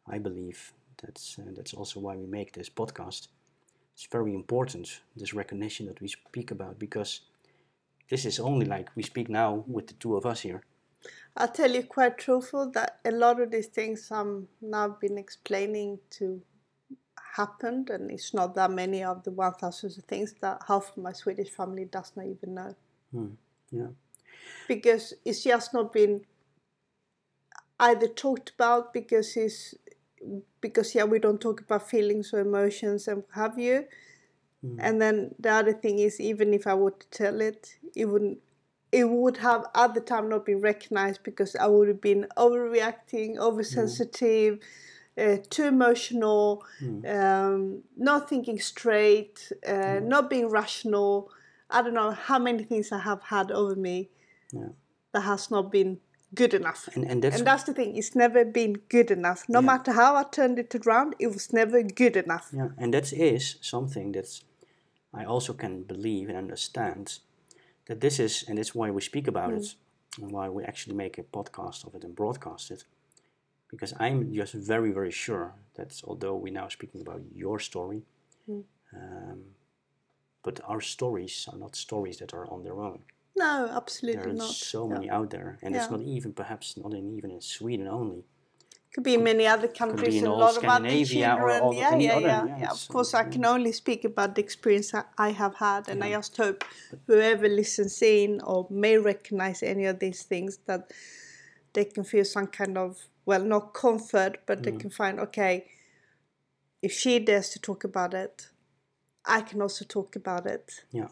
[0.06, 0.72] I believe
[1.02, 3.28] that's uh, that's also why we make this podcast.
[3.94, 7.20] It's very important this recognition that we speak about because
[8.08, 10.62] this is only like we speak now with the two of us here.
[11.36, 16.00] I'll tell you quite truthful that a lot of these things I'm now been explaining
[16.10, 16.42] to
[17.36, 21.50] happened and it's not that many of the 1000 things that half of my Swedish
[21.50, 22.74] family does not even know.
[23.12, 23.28] Hmm,
[23.70, 23.92] yeah.
[24.66, 26.22] Because it's just not been
[27.80, 29.74] either talked about because it's
[30.60, 33.84] because yeah we don't talk about feelings or emotions and have you
[34.78, 38.38] and then the other thing is even if i would tell it it wouldn't
[38.90, 43.36] it would have at the time not been recognized because i would have been overreacting
[43.38, 44.58] oversensitive
[45.18, 46.64] uh, too emotional
[47.08, 51.30] um, not thinking straight uh, not being rational.
[51.70, 54.10] I don't know how many things i have had over me
[54.52, 54.68] Yeah.
[55.12, 56.00] that has not been
[56.34, 56.88] good enough.
[56.94, 59.44] And and that's and that's the thing, it's never been good enough.
[59.48, 62.50] No matter how I turned it around, it was never good enough.
[62.52, 64.40] Yeah, and that is something that
[65.14, 67.18] I also can believe and understand
[67.86, 69.74] that this is, and that's why we speak about it,
[70.20, 72.84] and why we actually make a podcast of it and broadcast it.
[73.70, 78.02] Because I'm just very, very sure that although we're now speaking about your story,
[78.94, 79.54] um,
[80.42, 83.00] but our stories are not stories that are on their own.
[83.36, 84.50] No, absolutely There are not.
[84.50, 84.94] so Yeah.
[84.94, 88.24] many out there, and it's not even perhaps not in, even in Sweden only.
[88.94, 91.62] Could be in many other countries and a lot of other Scandinavia or children.
[91.62, 92.70] all- yeah, yeah, other, yeah, yeah, yeah.
[92.70, 96.36] Of course, I can only speak about the experience I have had, and I just
[96.36, 96.64] hope
[97.06, 100.90] whoever listens in or may recognize any of these things that
[101.74, 104.64] they can feel some kind of well, not comfort, but Mm.
[104.64, 105.66] they can find okay.
[106.80, 108.48] If she dares to talk about it,
[109.26, 110.84] I can also talk about it.
[110.92, 111.08] Yeah.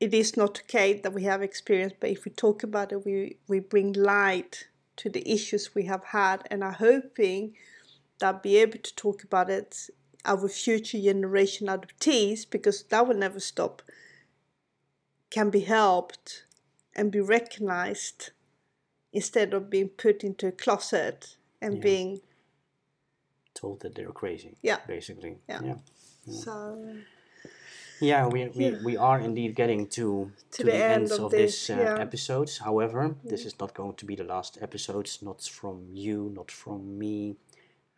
[0.00, 3.36] it is not okay that we have experience, but if we talk about it, we,
[3.46, 4.66] we bring light
[5.02, 7.56] to the issues we have had and are hoping
[8.20, 9.90] that be able to talk about it
[10.24, 13.82] our future generation adoptees, because that will never stop,
[15.30, 16.44] can be helped
[16.94, 18.30] and be recognized
[19.12, 21.80] instead of being put into a closet and Yeah.
[21.82, 22.20] being
[23.54, 24.56] Told that they're crazy.
[24.62, 24.78] Yeah.
[24.86, 25.38] Basically.
[25.48, 25.60] Yeah.
[25.62, 25.76] yeah.
[26.30, 26.96] so
[28.02, 31.98] Yeah, we, we, we are indeed getting to, to, the, ends of, this, uh, yeah.
[32.00, 32.50] episode.
[32.62, 36.98] However, this is not going to be the last episode, not from you, not from
[36.98, 37.36] me.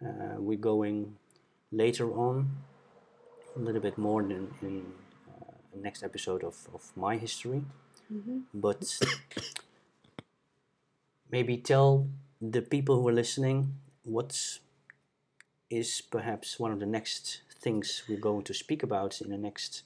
[0.05, 1.17] Uh, we're going
[1.73, 2.51] later on
[3.57, 4.85] a little bit more than in
[5.41, 7.63] uh, the next episode of, of my history.
[8.53, 8.99] But
[11.31, 12.07] maybe tell
[12.43, 13.75] the people who are listening
[14.05, 14.59] what
[15.71, 19.83] is perhaps one of the next things we're going to speak about in the next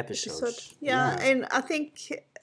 [0.00, 0.42] episodes.
[0.42, 0.76] episode.
[0.90, 1.90] Yeah, and I think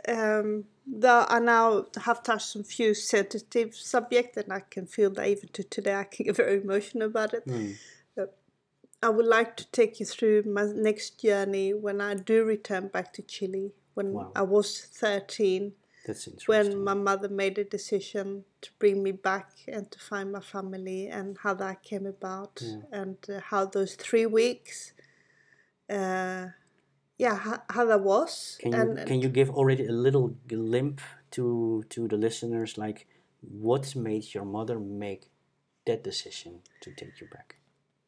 [0.08, 0.66] um,
[1.06, 5.50] that I now have touched on few sensitive subjects, and I can feel that even
[5.58, 7.44] to today I can get very emotional about it.
[8.16, 8.30] But
[9.08, 13.08] I would like to take you through my next journey when I do return back
[13.14, 13.68] to Chile.
[13.96, 14.32] When Wow.
[14.36, 14.68] I was
[15.02, 15.64] thirteen,
[16.06, 16.50] That's interesting.
[16.52, 18.26] when my mother made a decision
[18.64, 22.54] to bring me back and to find my family, and how that came about,
[22.92, 24.94] and uh, how those three weeks.
[25.90, 26.48] Uh,
[27.18, 31.04] yeah, how, how that was, can you and can you give already a little glimpse
[31.32, 33.08] to to the listeners, like
[33.42, 35.30] what made your mother make
[35.86, 37.56] that decision to take you back?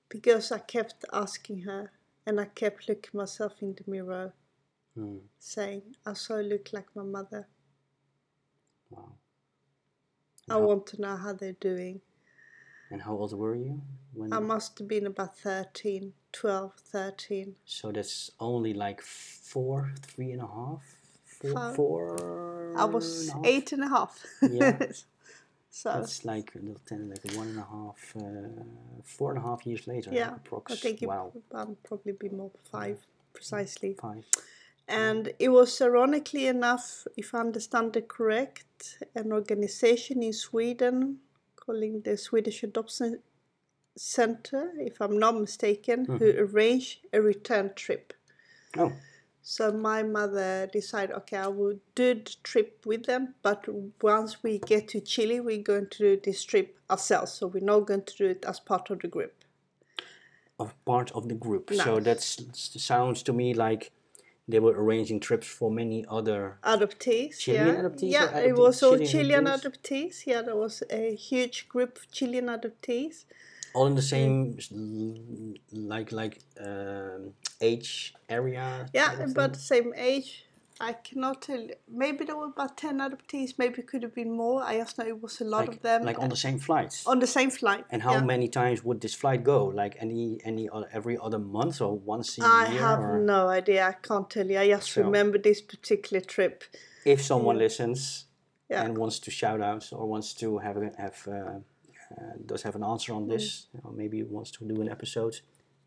[0.10, 1.92] because I kept asking her,
[2.26, 4.34] and I kept looking myself in the mirror,
[4.96, 5.20] Hmm.
[5.40, 7.48] saying, "I so look like my mother.
[8.90, 9.14] Wow.
[10.50, 12.02] I want to know how they're doing."
[12.92, 13.82] And how old were you
[14.14, 14.34] when?
[14.34, 17.56] I must have been about 13, 12, 13.
[17.66, 20.84] so that's only like four, three and a half,
[21.26, 21.76] four, Five.
[21.76, 22.74] four.
[22.78, 24.26] I was and eight and a half.
[24.42, 24.80] Yeah.
[25.70, 28.64] so That's like a little ten, like one and a half, uh,
[29.04, 30.10] four and a half years later.
[30.12, 30.72] yeah, approx.
[30.72, 32.98] I think it wow, um, probably be more five
[33.34, 33.96] precisely.
[34.02, 34.26] five.
[34.88, 41.20] And it was ironically enough, if I understand it correct, an organization in Sweden
[41.70, 43.20] calling the Swedish Adoption
[43.96, 46.44] Center, if I'm not mistaken, who Mm-hmm.
[46.56, 48.14] arranged a return trip.
[48.78, 48.92] Oh,
[49.42, 53.66] So my mother decided, okay, I will do the trip with them, but
[54.02, 57.32] once we get to Chile, we're going to do this trip ourselves.
[57.34, 59.34] So we're not going to do it as part of the group.
[60.60, 61.72] of part of the group.
[61.74, 63.92] So that sounds to me like
[64.52, 66.58] they were arranging trips for many other.
[66.64, 67.82] Adoptees, Chilean yeah.
[67.84, 69.64] adoptees yeah, it was all Chilean Chilean adoptees?
[69.64, 70.26] adoptees.
[70.32, 73.16] Yeah, there was a huge group of Chilean adoptees.
[73.76, 74.40] all in the same
[75.72, 76.36] like like
[76.70, 80.46] um, age area Yeah, about the same age.
[80.82, 81.60] I cannot tell.
[81.60, 81.74] you.
[81.90, 83.56] Maybe there were about ten adoptees.
[83.58, 84.64] Maybe it could have been more.
[84.64, 86.04] I just know it was a lot like, of them.
[86.04, 87.84] like on the same flights on the same flight.
[87.92, 88.22] and how yeah.
[88.22, 92.38] many times would this flight go like any any other, every other month or once
[92.38, 93.88] a I year I have or no idea.
[93.88, 94.58] I can't tell you.
[94.60, 96.64] I just So- remember this particular trip.
[97.06, 98.26] if someone listens
[98.70, 98.84] Yeah.
[98.84, 102.76] and wants to shout out or wants to have a, have uh, uh, does have
[102.76, 103.86] an answer on this Mm.
[103.86, 105.36] or maybe wants to do an episode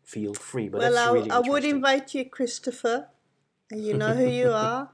[0.03, 3.07] feel free but well, really I would invite you, Christopher.
[3.71, 4.91] And you know who you are,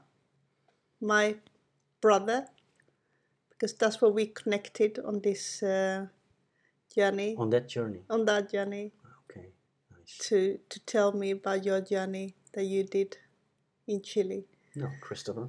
[1.00, 1.36] my
[2.00, 2.46] brother,
[3.50, 6.06] because that's where we connected on this uh,
[6.94, 8.02] journey, on that journey?
[8.08, 8.92] On that journey,
[9.24, 9.48] okay
[9.90, 10.18] nice.
[10.28, 13.18] To to tell me about your journey that you did
[13.86, 14.46] in Chile.
[14.76, 15.48] no christopher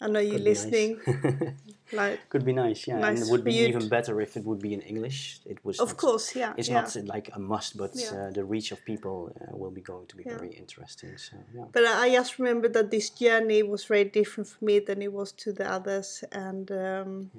[0.00, 0.64] I know you're be nice.
[0.64, 1.00] listening.
[1.90, 4.74] Like, could be nice yeah and it would be even better if it would be
[4.74, 6.52] in english it was of not- course, yeah.
[6.58, 6.80] it's yeah.
[6.82, 8.10] not uh, like a must but Yeah.
[8.12, 10.36] uh, the reach of people uh, will be going to be Yeah.
[10.36, 14.62] very interesting so yeah But I just remember that this journey was very different for
[14.68, 17.30] me than it was to the others, and um,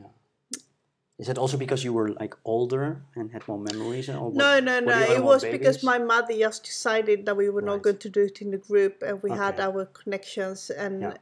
[1.19, 4.53] is that also because you were like older and had more memories and or no,
[4.55, 4.99] what- no, no.
[5.17, 8.41] It was because my mother just decided that we were not going to do it
[8.41, 11.13] in the group, and we had our connections, and Yeah.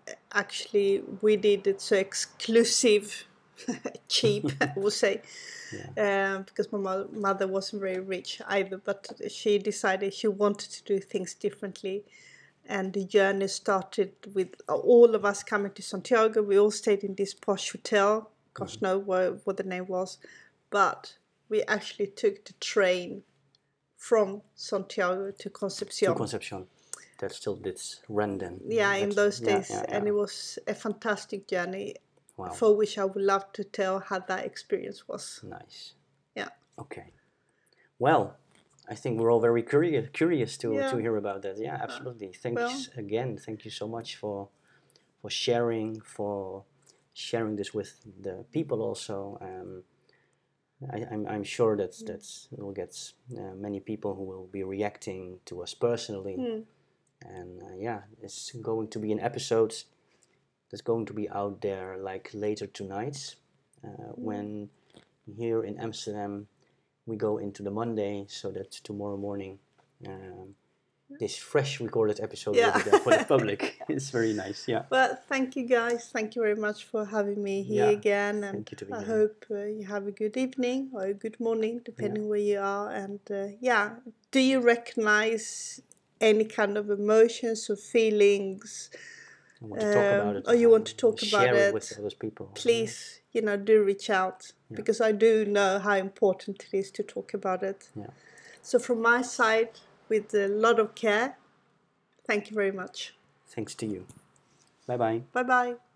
[0.43, 3.25] actually we did it so exclusive,
[4.07, 5.21] cheap, I would say.
[5.97, 10.83] Um, because my mo- mother wasn't very rich either, but she decided she wanted to
[10.83, 12.03] do things differently.
[12.69, 16.41] And the journey started with all of us coming to Santiago.
[16.41, 18.29] We all stayed in this posh hotel.
[18.57, 18.81] Gosh, mm.
[18.81, 20.17] know what, what the name was.
[20.69, 21.17] But
[21.49, 23.23] we actually took the train
[23.95, 26.67] from Santiago to concepcion to Concepcion.
[27.19, 29.69] That still did then yeah, in That's- those yeah, days.
[29.71, 31.95] yeah, And it was a fantastic journey
[32.37, 35.39] wow for which I would love to tell how that experience was.
[35.43, 35.93] nice
[36.35, 36.49] Yeah.
[36.77, 37.07] okay
[37.97, 38.37] well
[38.87, 40.91] I think we're all very curious curious to, Yeah.
[40.91, 44.49] to hear about that yeah absolutely thanks well- again thank you so much for
[45.21, 46.63] for sharing for
[47.17, 47.91] sharing this with
[48.21, 49.83] the people also um,
[50.93, 52.05] I, I'm, I'm sure that Mm.
[52.07, 52.93] that's we'll get
[53.35, 56.61] uh, many people who will be reacting to us personally Hmm.
[57.37, 59.73] and uh, yeah it's going to be an episode
[60.69, 63.35] that's going to be out there like later tonight
[63.83, 64.69] uh, when
[65.37, 66.47] here in amsterdam
[67.07, 69.57] we go into the monday so that tomorrow morning
[70.05, 70.53] um,
[71.19, 72.77] this fresh recorded episode Yeah.
[72.77, 76.09] there for the public it's very nice yeah Well, thank you guys.
[76.13, 78.43] Thank you very much for having me here Yeah, again.
[78.43, 79.07] And thank you to be I here.
[79.15, 82.89] hope uh, you have a good evening or a good morning, depending where you are.
[82.91, 83.85] And uh, yeah,
[84.31, 85.81] do you recognize
[86.19, 88.89] any kind of emotions or feelings?
[89.61, 91.73] want to talk about Um, it or you want to talk about share it it,
[91.73, 96.63] with other people Please, you know, do reach out because I do know how important
[96.65, 97.89] it is to talk about it.
[97.95, 98.11] yeah
[98.61, 99.69] So, from my side,
[100.09, 101.37] with a lot of care,
[102.25, 103.13] thank you very much.
[103.47, 104.05] thanks to you
[104.87, 105.86] bye bye Bye bye.